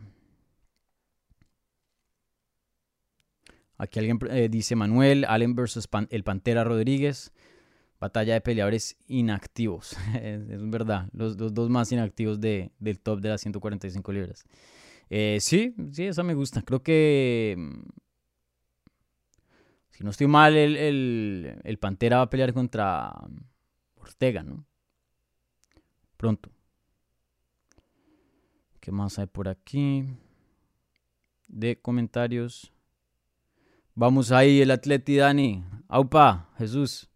[3.83, 7.33] Aquí alguien eh, dice Manuel, Allen versus el Pantera Rodríguez.
[7.99, 9.97] Batalla de peleadores inactivos.
[10.22, 14.45] es, verdad, los, dos más inactivos de, del top de las 145 libras.
[15.11, 16.62] Eh, sí, sí, esa me gusta.
[16.62, 17.57] Creo que.
[17.59, 17.83] Mm,
[19.91, 23.12] si no estoy mal, el, el Pantera va a pelear contra
[24.03, 24.66] Ortega, ¿no?
[26.16, 26.50] Pronto.
[28.80, 30.05] ¿Qué más hay por aquí?
[31.46, 32.72] De comentarios.
[33.94, 35.64] Vamos ahí, el Atleti Dani.
[35.88, 37.09] Aupa, Jesús.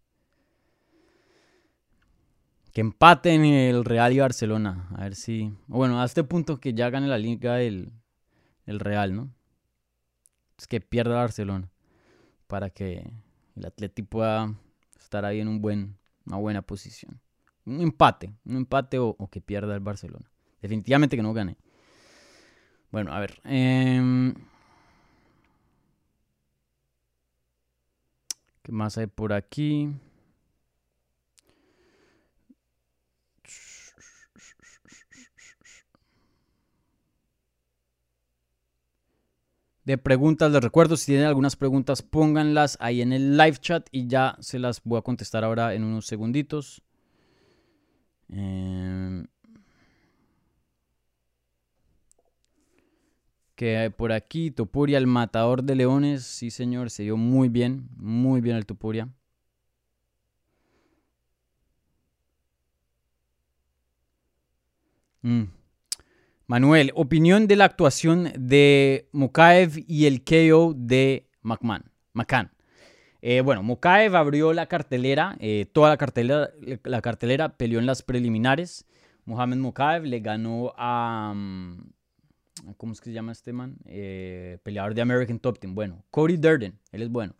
[2.71, 4.87] Que empaten el Real y Barcelona.
[4.95, 5.51] A ver si.
[5.67, 7.91] Bueno, a este punto que ya gane la liga el,
[8.65, 9.33] el Real, ¿no?
[10.57, 11.69] Es que pierda Barcelona.
[12.47, 13.11] Para que
[13.55, 14.55] el Atleti pueda
[14.99, 15.96] estar ahí en un buen,
[16.27, 17.19] una buena posición.
[17.65, 20.29] Un empate, un empate o, que pierda el Barcelona.
[20.61, 21.57] Definitivamente que no gane.
[22.91, 23.41] Bueno, a ver.
[23.43, 24.33] Em,
[28.61, 29.89] ¿Qué más hay por aquí?
[39.87, 40.51] De preguntas.
[40.51, 44.59] Les recuerdo, si tienen algunas preguntas, pónganlas ahí en el live chat y ya se
[44.59, 46.81] las voy a contestar ahora en unos segunditos.
[48.27, 49.23] Eh,
[53.55, 56.25] que por aquí, Topuria, el matador de leones.
[56.25, 59.07] Sí, señor, se dio muy bien, muy bien el Topuria.
[65.23, 65.56] Mm.
[66.49, 71.83] Manuel, opinión de la actuación de Mokaev y el KO de McMahon,
[72.13, 72.51] McCann.
[73.21, 76.51] Eh, bueno, Mokaev abrió la cartelera, eh, toda la cartelera,
[76.85, 78.85] la cartelera, peleó en las preliminares.
[79.25, 81.33] Mohamed Mokaev le ganó a...
[81.35, 81.91] Mm,
[82.77, 83.75] ¿Cómo es que se llama este man?
[83.83, 85.75] Eh, peleador de American Top Team.
[85.75, 87.35] Bueno, Cody Durden, él es bueno.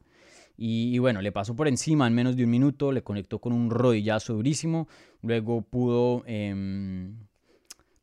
[0.57, 3.69] Y, bueno, le pasó por encima en menos de un minuto, le conectó con un
[3.69, 4.89] rodillazo durísimo.
[5.21, 7.26] Luego pudo em,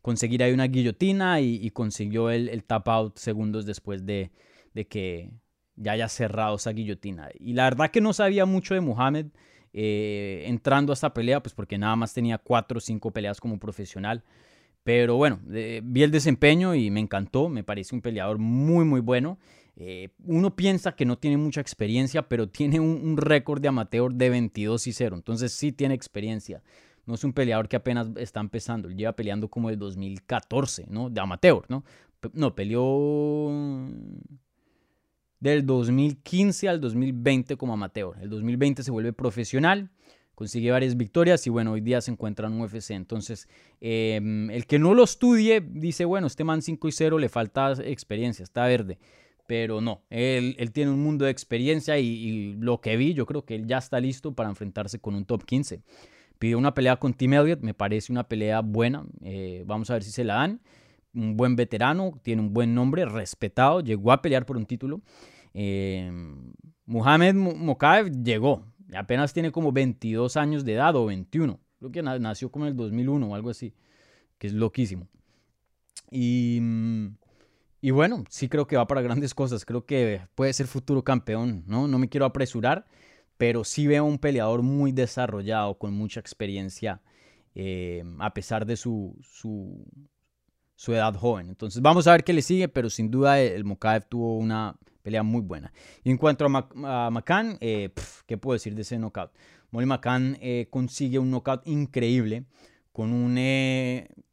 [0.05, 4.31] conseguir ahí una guillotina y, consiguió el, el, tap out segundos después de,
[4.75, 5.31] de que
[5.77, 7.31] ya haya cerrado esa guillotina.
[7.41, 9.29] Y la verdad que no sabía mucho de Mohamed
[9.73, 13.59] eh, entrando a esta pelea, pues porque nada más tenía cuatro o cinco peleas como
[13.59, 14.23] profesional.
[14.83, 19.39] Pero bueno, vi el desempeño y me encantó, me parece un peleador muy muy bueno.
[19.75, 24.13] Eh, uno piensa que no tiene mucha experiencia, pero tiene un, un récord de amateur
[24.13, 26.63] de 22 y 0, entonces sí tiene experiencia.
[27.07, 31.11] No es un peleador que apenas está empezando, él lleva peleando como el 2014, ¿no?
[31.11, 31.85] De amateur, ¿no?
[32.33, 33.51] No, peleó
[35.41, 38.17] del 2015 al 2020 como amateur.
[38.23, 39.91] El 2020 se vuelve profesional,
[40.35, 42.93] consigue varias victorias y bueno, hoy día se encuentra en UFC.
[42.93, 43.49] Entonces,
[43.81, 47.73] em, el que no lo estudie dice, bueno, este man 5 y 0 le falta
[47.85, 48.99] experiencia, está verde.
[49.47, 53.55] Pero no, él, tiene un mundo de experiencia y, lo que vi, yo creo que
[53.55, 55.83] él ya está listo para enfrentarse con un top 15.
[56.45, 59.03] Pidió una pelea con Tim Elliott, me parece una pelea buena.
[59.23, 60.61] Eh, vamos a ver si se la dan.
[61.15, 65.01] Un buen veterano, tiene un buen nombre, respetado, llegó a pelear por un título.
[65.55, 66.13] Eh,
[66.85, 71.59] Mohamed Mokaev llegó, apenas tiene como 22 años de edad o 21.
[71.79, 73.73] Creo que nació como en el 2001 o algo así,
[74.37, 75.09] que es loquísimo.
[76.11, 76.61] Y,
[77.81, 79.65] y bueno, sí creo que va para grandes cosas.
[79.65, 81.89] Creo que puede ser futuro campeón, ¿no?
[81.89, 82.85] No me quiero apresurar,
[83.37, 87.03] pero sí veo un peleador muy desarrollado, con mucha experiencia,
[87.55, 89.85] eh, a pesar de su, su,
[90.93, 91.49] edad joven.
[91.49, 95.23] Entonces vamos a ver qué le sigue, pero sin duda el Mokaev tuvo una pelea
[95.23, 95.73] muy buena.
[96.03, 97.91] Y en cuanto a, McCann, eh,
[98.27, 99.33] ¿qué puedo decir de ese knockout?
[99.71, 102.45] Molly McCann eh, consigue un knockout increíble
[102.93, 103.37] con un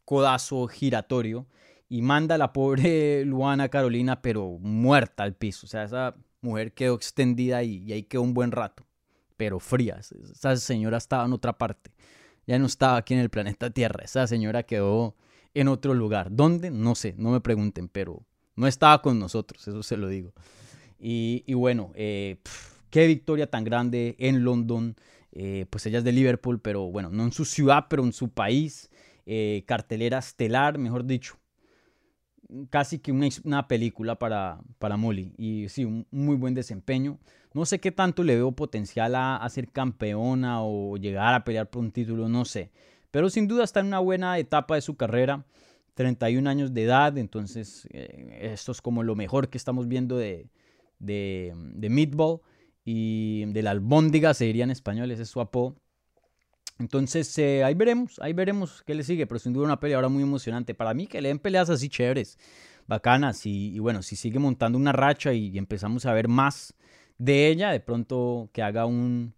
[0.06, 1.48] codazo giratorio
[1.90, 5.66] y manda a la pobre Luana Carolina, pero muerta al piso.
[5.66, 8.86] O sea, esa mujer quedó extendida y, y ahí quedó un buen rato,
[9.42, 10.00] pero fría.
[10.00, 11.90] Esa señora estaba en otra parte.
[12.46, 14.04] Ya no estaba aquí en el planeta Tierra.
[14.04, 15.16] Esa señora quedó
[15.56, 16.28] en otro lugar.
[16.30, 16.70] ¿Dónde?
[16.70, 18.24] No sé, no me pregunten, pero
[18.56, 20.32] no estaba con nosotros, eso se lo digo.
[21.00, 22.38] Y, bueno, eh,
[22.92, 24.96] qué victoria tan grande en London.
[25.32, 28.30] Eh, pues ella es de Liverpool, pero bueno, no en su ciudad, pero en su
[28.30, 28.92] país.
[29.26, 31.40] Eh, cartelera estelar, mejor dicho.
[32.70, 35.34] Casi que una, película para, para Molly.
[35.38, 37.18] Y sí, un, muy buen desempeño.
[37.54, 41.70] No sé qué tanto le veo potencial a, a, ser campeona o llegar a pelear
[41.70, 42.72] por un título, no sé.
[43.12, 45.46] Pero sin duda está en una buena etapa de su carrera.
[45.94, 50.50] 31 años de edad, entonces esto es como lo mejor que estamos viendo de,
[51.00, 52.40] de, de Meatball
[52.86, 55.76] y de la albóndiga, se diría español, ese es su apodo.
[56.82, 60.10] Entonces, eh, ahí veremos, ahí veremos qué le sigue, pero sin duda una pelea ahora
[60.10, 60.74] muy emocionante.
[60.74, 62.40] Para mí, que le den peleas así chéveres,
[62.88, 66.74] bacanas, y, bueno, si sigue montando una racha y, empezamos a ver más
[67.20, 69.36] de ella, de pronto que haga un,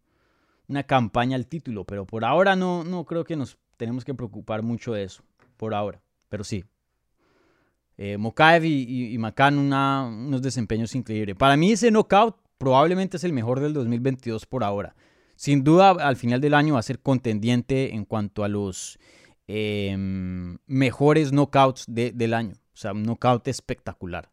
[0.70, 4.64] una campaña al título, pero por ahora no, no creo que nos tenemos que preocupar
[4.64, 5.22] mucho de eso,
[5.58, 6.64] por ahora, pero sí,
[7.98, 11.36] eh, Mokaev y, y, Macan unos desempeños increíbles.
[11.36, 14.96] Para mí ese knockout probablemente es el mejor del 2022 por ahora.
[15.44, 18.98] Sin duda al final del año va a ser contendiente en cuanto a los
[19.46, 22.54] em, mejores knockouts del año.
[22.74, 24.32] O sea, un knockout espectacular.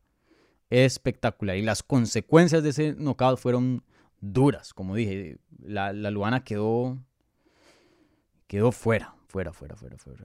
[0.69, 1.57] Espectacular.
[1.57, 3.83] Y las consecuencias de ese knockout fueron
[4.21, 4.73] duras.
[4.73, 6.97] Como dije, la, la Luana quedó,
[8.47, 10.25] quedó fuera, fuera, fuera, fuera, fuera.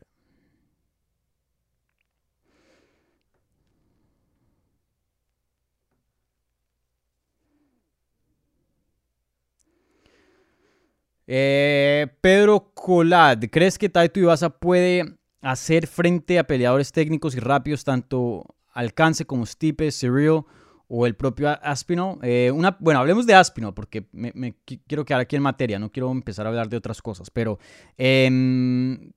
[11.27, 17.83] Eh, Pedro Colad, ¿crees que Taito Ibaza puede hacer frente a peleadores técnicos y rápidos,
[17.83, 20.41] tanto alcance como Stipe, Cyril
[20.87, 22.19] o el propio Aspinall?
[22.21, 24.55] Eh, una, bueno, hablemos de Aspinall porque me,
[24.87, 27.57] quiero quedar aquí en materia, no quiero empezar a hablar de otras cosas, pero
[27.97, 29.11] em,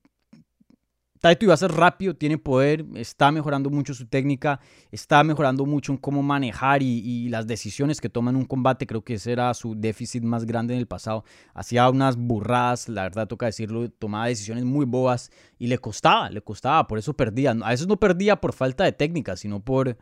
[1.20, 4.60] Taito iba a ser rápido, tiene poder, está mejorando mucho su técnica,
[4.92, 8.86] está mejorando mucho en cómo manejar y, las decisiones que toma en un combate.
[8.86, 11.24] Creo que ese era su déficit más grande en el pasado.
[11.54, 16.40] Hacía unas burradas, la verdad toca decirlo, tomaba decisiones muy bobas y le costaba, le
[16.40, 17.50] costaba, por eso perdía.
[17.50, 19.96] A veces no perdía por falta de técnica, sino por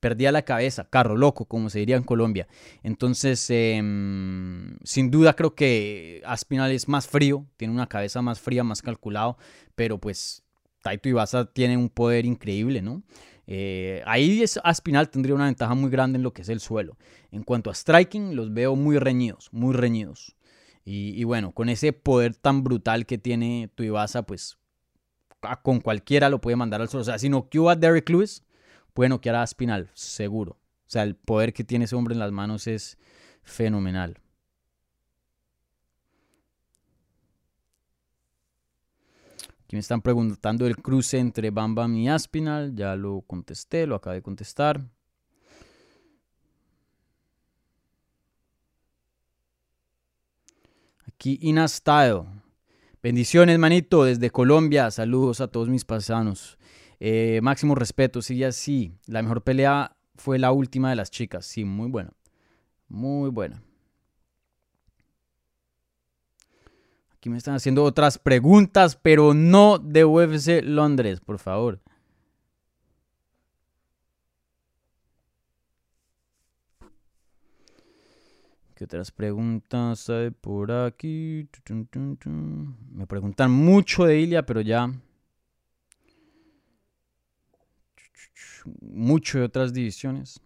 [0.00, 2.46] perdía la cabeza, carro loco, como se diría en Colombia.
[2.82, 8.62] Entonces, em, sin duda creo que Aspinal es más frío, tiene una cabeza más fría,
[8.62, 9.38] más calculado,
[9.74, 10.45] pero pues
[10.86, 13.02] Taito Ibasa tiene un poder increíble, ¿no?
[13.48, 16.96] Eh, ahí es, Aspinal tendría una ventaja muy grande en lo que es el suelo.
[17.32, 20.36] En cuanto a striking, los veo muy reñidos, muy reñidos.
[20.84, 24.58] Y, bueno, con ese poder tan brutal que tiene Tuivasa, pues
[25.64, 27.02] con cualquiera lo puede mandar al suelo.
[27.02, 28.44] O sea, si noqueó a Derek Lewis,
[28.94, 30.52] puede noquear a Aspinal, seguro.
[30.52, 32.96] O sea, el poder que tiene ese hombre en las manos es
[33.42, 34.20] fenomenal.
[39.66, 42.76] Aquí me están preguntando el cruce entre Bam Bam y Aspinal.
[42.76, 44.80] Ya lo contesté, lo acabé de contestar.
[51.08, 52.22] Aquí Ina Style.
[53.02, 54.92] Bendiciones, manito, desde Colombia.
[54.92, 56.58] Saludos a todos mis paisanos.
[57.00, 58.92] Eh, máximo respeto, sigue así.
[59.06, 61.44] La mejor pelea fue la última de las chicas.
[61.44, 62.12] Sí, muy buena.
[62.86, 63.65] Muy buena.
[67.26, 71.80] Aquí me están haciendo otras preguntas, pero no de UFC Londres, por favor.
[78.76, 81.48] ¿Qué otras preguntas hay por aquí?
[82.92, 84.88] Me preguntan mucho de Ilia, pero ya.
[88.80, 90.40] Mucho de otras divisiones.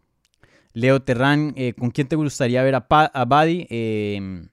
[0.72, 3.66] Leo Terran, eh, ¿con quién te gustaría ver a, a Buddy?
[3.68, 4.48] Em,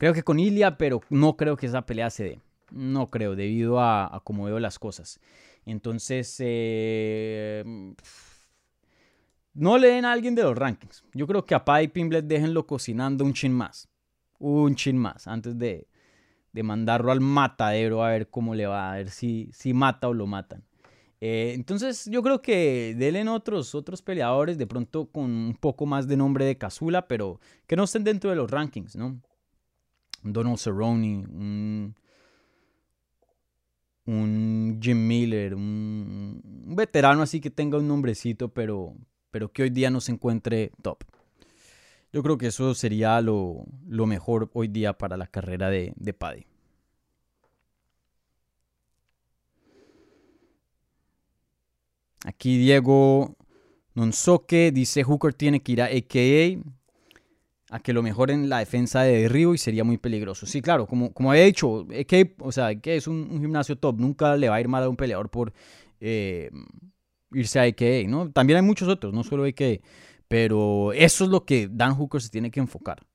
[0.00, 2.40] creo que con Ilia, pero no creo que esa pelea se dé.
[2.70, 5.20] No creo, debido a, cómo veo las cosas.
[5.66, 7.62] Entonces, eh,
[9.52, 11.04] no le den a alguien de los rankings.
[11.12, 13.90] Yo creo que a Paddy Pimblet déjenlo cocinando un chin más.
[14.38, 15.28] Un chin más.
[15.28, 15.86] Antes de,
[16.62, 18.92] mandarlo al matadero a ver cómo le va.
[18.92, 20.64] A ver si, si mata o lo matan.
[21.20, 26.08] Eh, entonces yo creo que denle otros, otros peleadores de pronto con un poco más
[26.08, 29.20] de nombre de Casula, pero que no estén dentro de los rankings, ¿no?
[30.22, 31.26] Donald Cerrone,
[34.06, 36.42] un, Jim Miller, un,
[36.76, 38.94] veterano así que tenga un nombrecito, pero,
[39.30, 41.04] pero que hoy día no se encuentre top.
[42.12, 46.46] Yo creo que eso sería lo, mejor hoy día para la carrera de, de Paddy.
[52.24, 53.36] Aquí Diego
[53.94, 56.62] Nonsoque dice Hooker tiene que ir a AKA
[57.70, 60.44] a que lo mejoren la defensa de derribo y sería muy peligroso.
[60.44, 64.36] Sí, claro, como, como había dicho, AKA, o sea, que es un, gimnasio top, nunca
[64.36, 65.52] le va a ir mal a un peleador por
[66.00, 66.50] eh,
[67.32, 68.32] irse a AKA, ¿no?
[68.32, 69.80] También hay muchos otros, no solo AKA,
[70.26, 73.06] pero eso es lo que Dan Hooker se tiene que enfocar.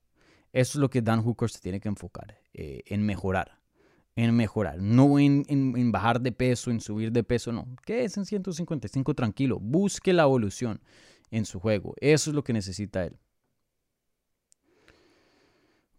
[0.54, 3.60] Eso es lo que Dan Hooker se tiene que enfocar, eh, en mejorar,
[4.16, 7.68] en mejorar, no en, bajar de peso, en subir de peso, no.
[7.86, 9.60] ¿Qué es en 155 tranquilo?
[9.60, 10.80] Busque la evolución
[11.30, 13.18] en su juego, eso es lo que necesita él.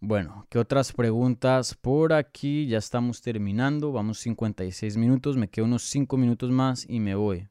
[0.01, 2.67] Bueno, ¿qué otras preguntas por aquí?
[2.67, 7.49] Ya estamos terminando, vamos 56 minutos, me quedo unos 5 minutos más y me voy.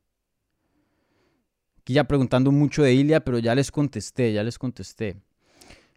[1.79, 5.17] Aquí ya preguntando mucho de Ilia, pero ya les contesté, ya les contesté.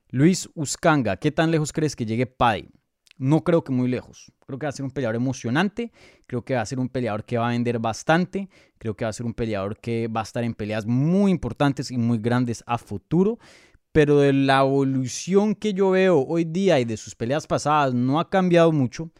[0.09, 2.71] Luis Uscanga, ¿qué tan lejos crees que llegue Paddy?
[3.19, 4.33] No creo que muy lejos.
[4.47, 5.93] Creo que va a ser un peleador emocionante.
[6.27, 8.49] Creo que va a ser un peleador que va a vender bastante.
[8.79, 11.91] Creo que va a ser un peleador que va a estar en peleas muy importantes
[11.91, 13.39] y muy grandes a futuro.
[13.99, 18.21] Pero de la evolución que yo veo hoy día y de sus peleas pasadas no
[18.21, 19.11] ha cambiado mucho.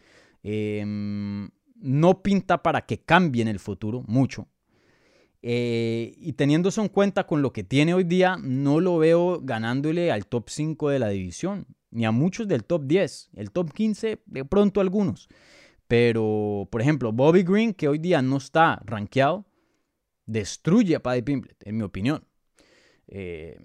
[0.41, 1.49] Em,
[1.81, 4.47] no pinta para que cambie en el futuro mucho.
[5.41, 10.13] Eh, y teniendo en cuenta con lo que tiene hoy día, no lo veo ganándole
[10.13, 13.31] al top 5 de la división, ni a muchos del top 10.
[13.35, 15.27] El top 15, de pronto algunos.
[15.89, 19.45] Pero, por ejemplo, Bobby Green, que hoy día no está rankeado,
[20.25, 22.23] destruye a Paddy Pimblet, en mi opinión.
[23.09, 23.57] Eh,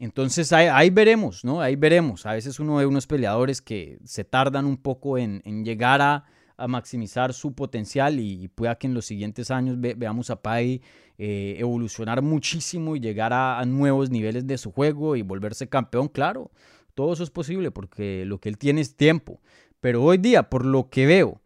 [0.00, 1.60] entonces ahí, veremos, ¿no?
[1.60, 2.26] Ahí veremos.
[2.26, 6.24] A veces uno ve unos peleadores que se tardan un poco en llegar a,
[6.60, 10.82] a maximizar su potencial y, pueda que en los siguientes años veamos a Pai
[11.16, 16.50] eh, evolucionar muchísimo y llegar a, nuevos niveles de su juego y volverse campeón, claro,
[16.94, 19.40] todo eso es posible porque lo que él tiene es tiempo.
[19.80, 21.40] Pero hoy día, por lo que veo,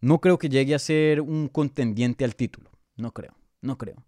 [0.00, 2.70] no creo que llegue a ser un contendiente al título.
[2.96, 4.04] No creo, no creo.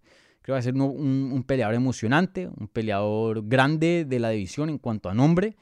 [0.49, 5.13] Va a ser un peleador emocionante, un peleador grande de la división en cuanto a
[5.13, 5.55] nombre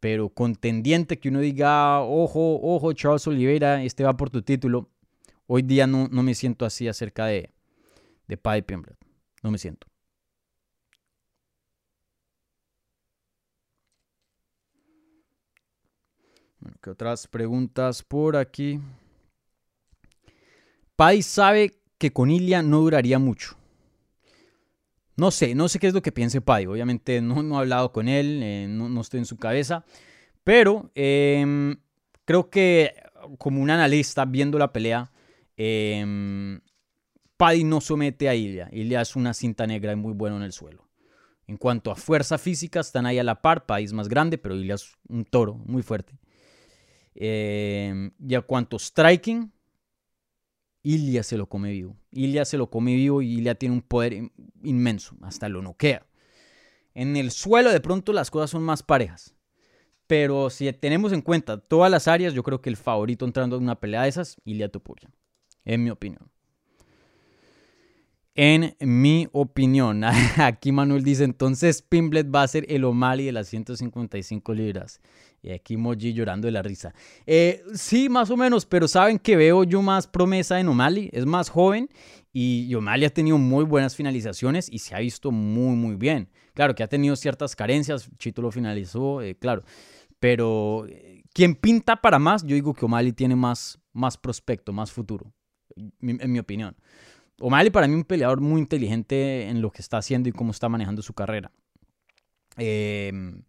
[0.00, 4.90] pero contendiente que uno diga, ojo, ojo, Charles Oliveira, este va por tu título.
[5.46, 7.52] Hoy día no, no me siento así acerca de,
[8.28, 8.96] de Paddy Pimblett.
[9.42, 9.86] No me siento.
[16.60, 18.80] Bueno, ¿qué otras preguntas por aquí?
[20.96, 23.57] Paddy sabe que con Ilia no duraría mucho.
[25.18, 26.66] No sé, no sé qué es lo que piense Pai.
[26.66, 29.84] Obviamente no, no he hablado con él, eh, no, estoy en su cabeza.
[30.44, 31.76] Pero em,
[32.24, 32.94] creo que
[33.36, 35.10] como un analista viendo la pelea,
[35.56, 36.60] em,
[37.36, 38.68] Paddy no somete a Ilya.
[38.70, 40.88] Ilya es una cinta negra y muy bueno en el suelo.
[41.48, 43.66] En cuanto a fuerza física, están ahí a la par.
[43.66, 46.12] Paddy es más grande, pero Ilya es un toro muy fuerte.
[47.16, 49.50] Eh, y a cuanto striking,
[50.82, 51.96] Ilya se lo come vivo.
[52.10, 54.30] Ilya se lo come vivo y Ilya tiene un poder
[54.62, 55.16] inmenso.
[55.22, 56.06] Hasta lo noquea.
[56.94, 59.34] En el suelo de pronto las cosas son más parejas.
[60.06, 63.62] Pero si tenemos en cuenta todas las áreas, yo creo que el favorito entrando en
[63.62, 65.10] una pelea de esas, Ilya Topuria.
[65.64, 66.30] En mi opinión.
[68.40, 70.04] En mi opinión.
[70.36, 75.00] Aquí Manuel dice, entonces Pimblet va a ser el O'Malley de las 155 libras.
[75.42, 76.94] Y aquí Moji llorando de la risa.
[77.26, 81.10] Eh, sí, más o menos, pero saben que veo yo más promesa en O'Malley.
[81.12, 81.88] Es más joven
[82.32, 86.28] y O'Malley ha tenido muy buenas finalizaciones y se ha visto muy, muy bien.
[86.54, 88.08] Claro que ha tenido ciertas carencias.
[88.18, 89.64] Chito lo finalizó, eh, claro.
[90.20, 94.92] Pero eh, quien pinta para más, yo digo que O'Malley tiene más, más prospecto, más
[94.92, 95.32] futuro,
[95.76, 96.76] en mi opinión.
[97.40, 100.68] O'Malley para mí un peleador muy inteligente en lo que está haciendo y cómo está
[100.68, 101.52] manejando su carrera.
[102.56, 103.42] Em,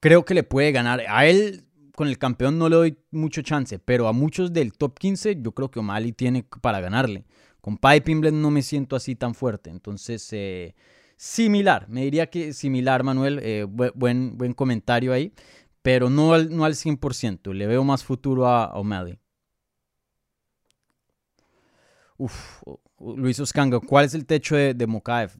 [0.00, 1.02] creo que le puede ganar.
[1.08, 1.64] A él
[1.94, 5.52] con el campeón no le doy mucho chance, pero a muchos del top 15 yo
[5.52, 7.24] creo que O'Malley tiene para ganarle.
[7.60, 9.70] Con Pai Pimblet no me siento así tan fuerte.
[9.70, 10.74] Entonces, eh,
[11.16, 11.88] similar.
[11.88, 13.38] Me diría que similar, Manuel.
[13.42, 15.32] Eh, buen, buen comentario ahí.
[15.82, 17.52] Pero no al, no al 100%.
[17.52, 19.18] Le veo más futuro a O'Malley.
[22.20, 22.62] Uf,
[23.16, 25.32] Luis Oscanga, ¿cuál es el techo de, de Mokaev?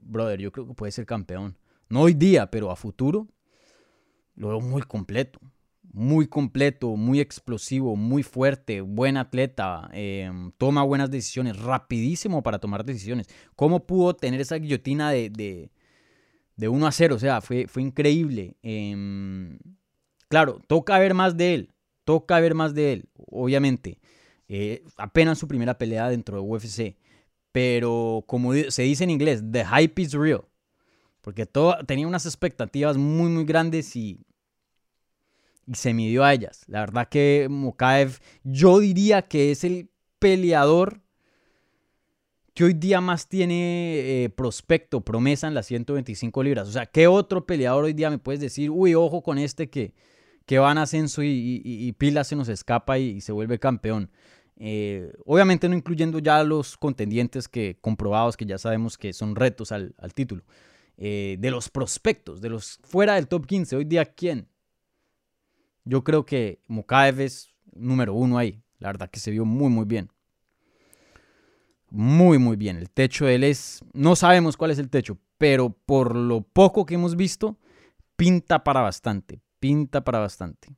[0.00, 1.58] brother, yo creo que puede ser campeón.
[1.88, 3.26] No hoy día, pero a futuro
[4.36, 5.40] lo veo muy completo.
[5.92, 12.84] Muy completo, muy explosivo, muy fuerte, buen atleta, em, toma buenas decisiones, rapidísimo para tomar
[12.84, 13.26] decisiones.
[13.56, 15.72] ¿Cómo pudo tener esa guillotina de, de,
[16.54, 17.16] de 1 a 0?
[17.16, 18.56] O sea, fue, fue increíble.
[18.62, 19.58] Em,
[20.28, 21.72] claro, toca ver más de él,
[22.04, 23.98] toca ver más de él, obviamente.
[24.52, 26.96] Eh, apenas su primera pelea dentro de UFC.
[27.52, 30.44] Pero como se dice en inglés, the hype is real.
[31.20, 34.20] Porque todo, tenía unas expectativas muy, muy grandes y,
[35.72, 36.64] se midió a ellas.
[36.66, 39.88] La verdad que Mokaev, yo diría que es el
[40.18, 41.00] peleador
[42.54, 46.68] que hoy día más tiene eh, prospecto, promesa en las 125 libras.
[46.68, 49.94] O sea, ¿qué otro peleador hoy día me puedes decir, uy, ojo con este que,
[50.44, 54.10] que va en ascenso y, Pila se nos escapa y se vuelve campeón?
[54.62, 59.72] Eh, obviamente no incluyendo ya los contendientes que comprobados que ya sabemos que son retos
[59.72, 60.44] al, título.
[60.98, 64.48] Eh, de los prospectos, de los fuera del top 15, hoy día, ¿quién?
[65.84, 68.62] Yo creo que Mokaev es número uno ahí.
[68.78, 70.10] La verdad que se vio muy, muy bien.
[71.88, 72.76] Muy, muy bien.
[72.76, 73.82] El techo de él es.
[73.94, 77.56] No sabemos cuál es el techo, pero por lo poco que hemos visto,
[78.14, 79.40] pinta para bastante.
[79.58, 80.68] Pinta para bastante.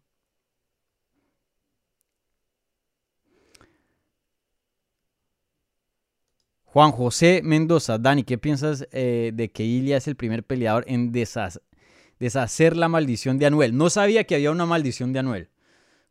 [6.72, 11.12] Juan José Mendoza, Dani, ¿qué piensas eh, de que Ilia es el primer peleador en
[11.12, 13.76] deshacer la maldición de Anuel?
[13.76, 15.50] No sabía que había una maldición de Anuel.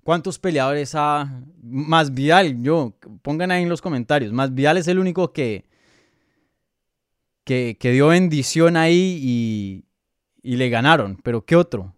[0.03, 1.41] ¿Cuántos peleadores ha...
[1.63, 4.33] Más Vial, yo, pongan ahí en los comentarios.
[4.33, 5.65] Más Vial es el único que,
[7.43, 9.85] que, dio bendición ahí y,
[10.43, 11.17] y le ganaron.
[11.23, 11.95] Pero ¿qué otro?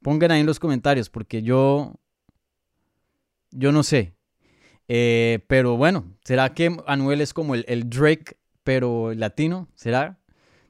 [0.00, 1.94] Pongan ahí en los comentarios porque yo...
[3.50, 4.14] Yo no sé.
[4.92, 9.68] Eh, pero bueno, ¿será que Anuel es como el, Drake, pero latino?
[9.76, 10.18] ¿Será?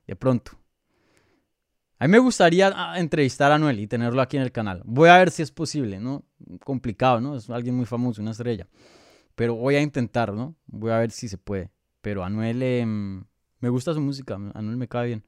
[0.06, 0.58] De pronto.
[1.98, 4.82] A mí me gustaría ah, entrevistar a Anuel y tenerlo aquí en el canal.
[4.84, 6.22] Voy a ver si es posible, ¿no?
[6.62, 7.34] Complicado, ¿no?
[7.34, 8.68] Es alguien muy famoso, una estrella.
[9.36, 10.54] Pero voy a intentar, ¿no?
[10.66, 11.70] Voy a ver si se puede.
[12.02, 13.24] Pero Anuel, em,
[13.60, 15.24] me gusta su música, Anuel me cae bien.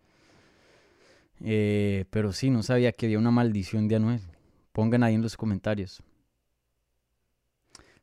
[1.41, 4.21] Eh, pero sí, no sabía que había una maldición de Anuel.
[4.73, 6.03] Pongan ahí en los comentarios.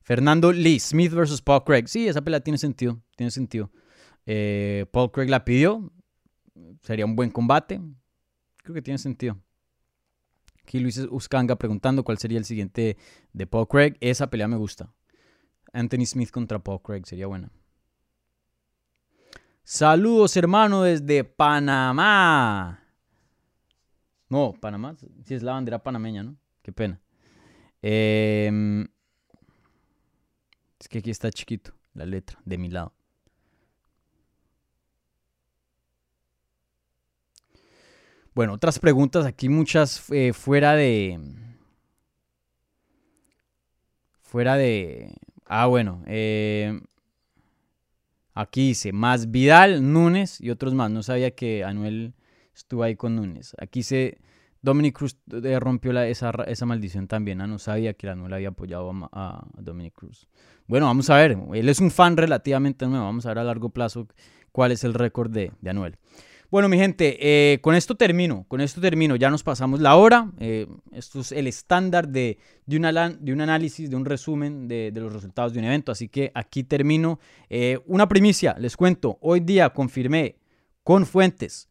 [0.09, 1.83] Fernando Lee, Smith versus Paul Craig.
[1.85, 2.99] Sí, esa pelea tiene sentido.
[3.15, 3.69] Tiene sentido.
[4.25, 5.93] Eh, Paul Craig la pidió.
[6.81, 7.79] Sería un buen combate.
[8.63, 9.37] Creo que tiene sentido.
[10.63, 12.97] Aquí Luis Uscanga preguntando cuál sería el siguiente
[13.33, 13.97] de Paul Craig.
[13.99, 14.91] Esa pelea me gusta.
[15.73, 17.51] Anthony Smith contra Paul Craig sería buena.
[19.61, 22.83] Saludos, hermano, desde Panamá.
[24.27, 24.95] No, Panamá.
[25.23, 26.35] Sí, es la bandera panameña, ¿no?
[26.63, 26.99] Qué pena.
[27.83, 28.87] Eh,
[30.79, 32.93] es que aquí está chiquito la letra de mi lado.
[38.33, 41.19] Bueno, otras preguntas aquí, muchas eh, fuera de.
[44.21, 45.13] Fuera de.
[45.45, 46.03] Ah, bueno.
[46.07, 46.79] Eh,
[48.33, 50.89] aquí dice más Vidal, Núñez y otros más.
[50.89, 52.13] No sabía que Anuel
[52.55, 53.55] estuvo ahí con Núñez.
[53.59, 54.19] Aquí dice
[54.61, 57.37] Dominic Cruz eh, rompió la, esa, maldición también.
[57.37, 60.27] No sabía que la no había apoyado a, Dominic Cruz.
[60.67, 61.37] Bueno, vamos a ver.
[61.53, 63.05] Él es un fan relativamente nuevo.
[63.05, 64.07] Vamos a ver a largo plazo
[64.51, 65.97] cuál es el récord de, Anuel.
[66.51, 70.31] Bueno, mi gente, eh, con esto termino, con esto termino, ya nos pasamos la hora,
[70.39, 75.53] eh, esto es el estándar de, un análisis, de un resumen de, de, los resultados
[75.53, 77.19] de un evento, así que aquí termino.
[77.85, 80.37] Una primicia, les cuento, hoy día confirmé
[80.83, 81.69] con fuentes,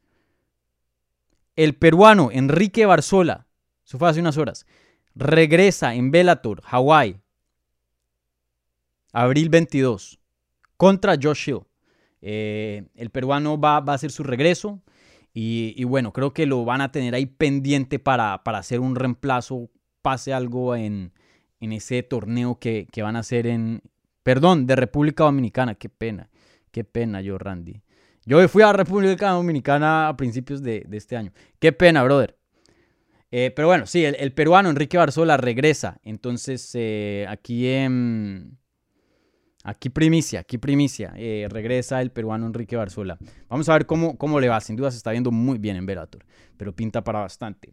[1.59, 3.49] el peruano Enrique Barzola,
[3.85, 4.65] eso fue hace unas horas,
[5.17, 7.21] regresa en Bellator, Hawái,
[9.13, 10.21] abril 22,
[10.77, 11.63] contra Josh Hill.
[12.23, 14.81] Eh, el peruano va, a hacer su regreso
[15.35, 19.69] y, bueno, creo que lo van a tener ahí pendiente para, para hacer un reemplazo,
[20.01, 21.13] pase algo en,
[21.59, 23.83] en ese torneo que, que, van a hacer en,
[24.23, 26.31] perdón, de República Dominicana, qué pena,
[26.71, 27.83] qué pena yo, Randy.
[28.29, 31.33] Yo fui a República Dominicana a principios de, este año.
[31.59, 32.37] Qué pena, brother.
[33.31, 35.99] Eh, pero bueno, sí, el, peruano Enrique Barzola regresa.
[36.03, 37.67] Entonces, eh, aquí
[39.65, 41.15] Aquí primicia, aquí primicia.
[41.17, 43.17] Eh, regresa el peruano Enrique Barzola.
[43.49, 44.61] Vamos a ver cómo, cómo le va.
[44.61, 46.23] Sin duda se está viendo muy bien en Verator,
[46.59, 47.73] pero pinta para bastante.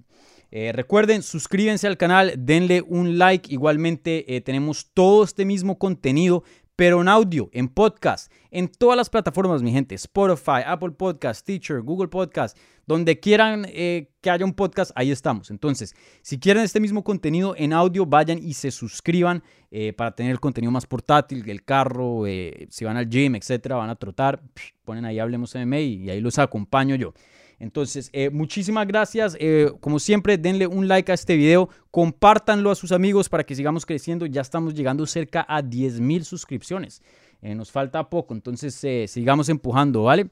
[0.51, 3.51] Recuerden, suscríbanse al canal, denle un like.
[3.51, 6.45] Igualmente tenemos todo este mismo contenido,
[6.75, 9.95] pero en audio, en podcast, en todas las plataformas, mi gente.
[9.95, 12.57] Spotify, Apple Podcast, Teacher, Google Podcast.
[12.87, 15.49] Donde quieran eh, que haya un podcast, ahí estamos.
[15.49, 20.31] Entonces, si quieren este mismo contenido en audio, vayan y se suscriban eh, para tener
[20.31, 24.41] el contenido más portátil, el carro, eh, si van al gym, etcétera, van a trotar,
[24.83, 27.13] ponen ahí Hablemos MMA y ahí los acompaño yo.
[27.59, 29.37] Entonces, muchísimas gracias.
[29.79, 33.85] como siempre, denle un like a este video, compártanlo a sus amigos para que sigamos
[33.85, 34.25] creciendo.
[34.25, 37.01] Ya estamos llegando cerca a 10 mil suscripciones.
[37.41, 38.75] nos falta poco, entonces
[39.09, 40.29] sigamos empujando, ¿vale?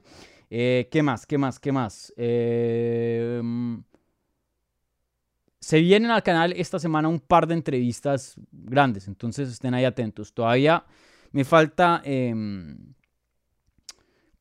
[0.56, 1.26] Eh, ¿Qué más?
[1.26, 1.58] ¿Qué más?
[1.58, 2.12] ¿Qué más?
[2.16, 3.42] Eh,
[5.58, 10.32] se vienen al canal esta semana un par de entrevistas grandes, entonces estén ahí atentos.
[10.32, 10.84] Todavía
[11.32, 12.76] me falta em,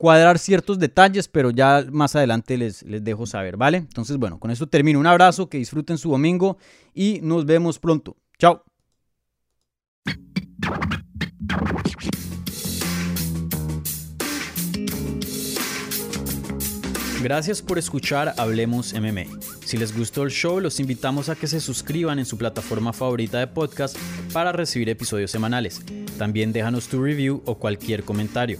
[0.04, 3.78] cuadrar ciertos detalles, pero ya más adelante les, les dejo saber, ¿vale?
[3.78, 4.99] Entonces, bueno, con esto termino.
[4.99, 6.58] Un abrazo, que disfruten su domingo
[6.93, 8.18] y nos vemos pronto.
[8.38, 8.66] Chao.
[17.22, 19.24] Gracias por escuchar Hablemos MMA.
[19.64, 23.39] Si les gustó el show, los invitamos a que se suscriban en su plataforma favorita
[23.39, 23.97] de podcast
[24.34, 25.82] para recibir episodios semanales.
[26.18, 28.60] También déjanos tu review o cualquier comentario.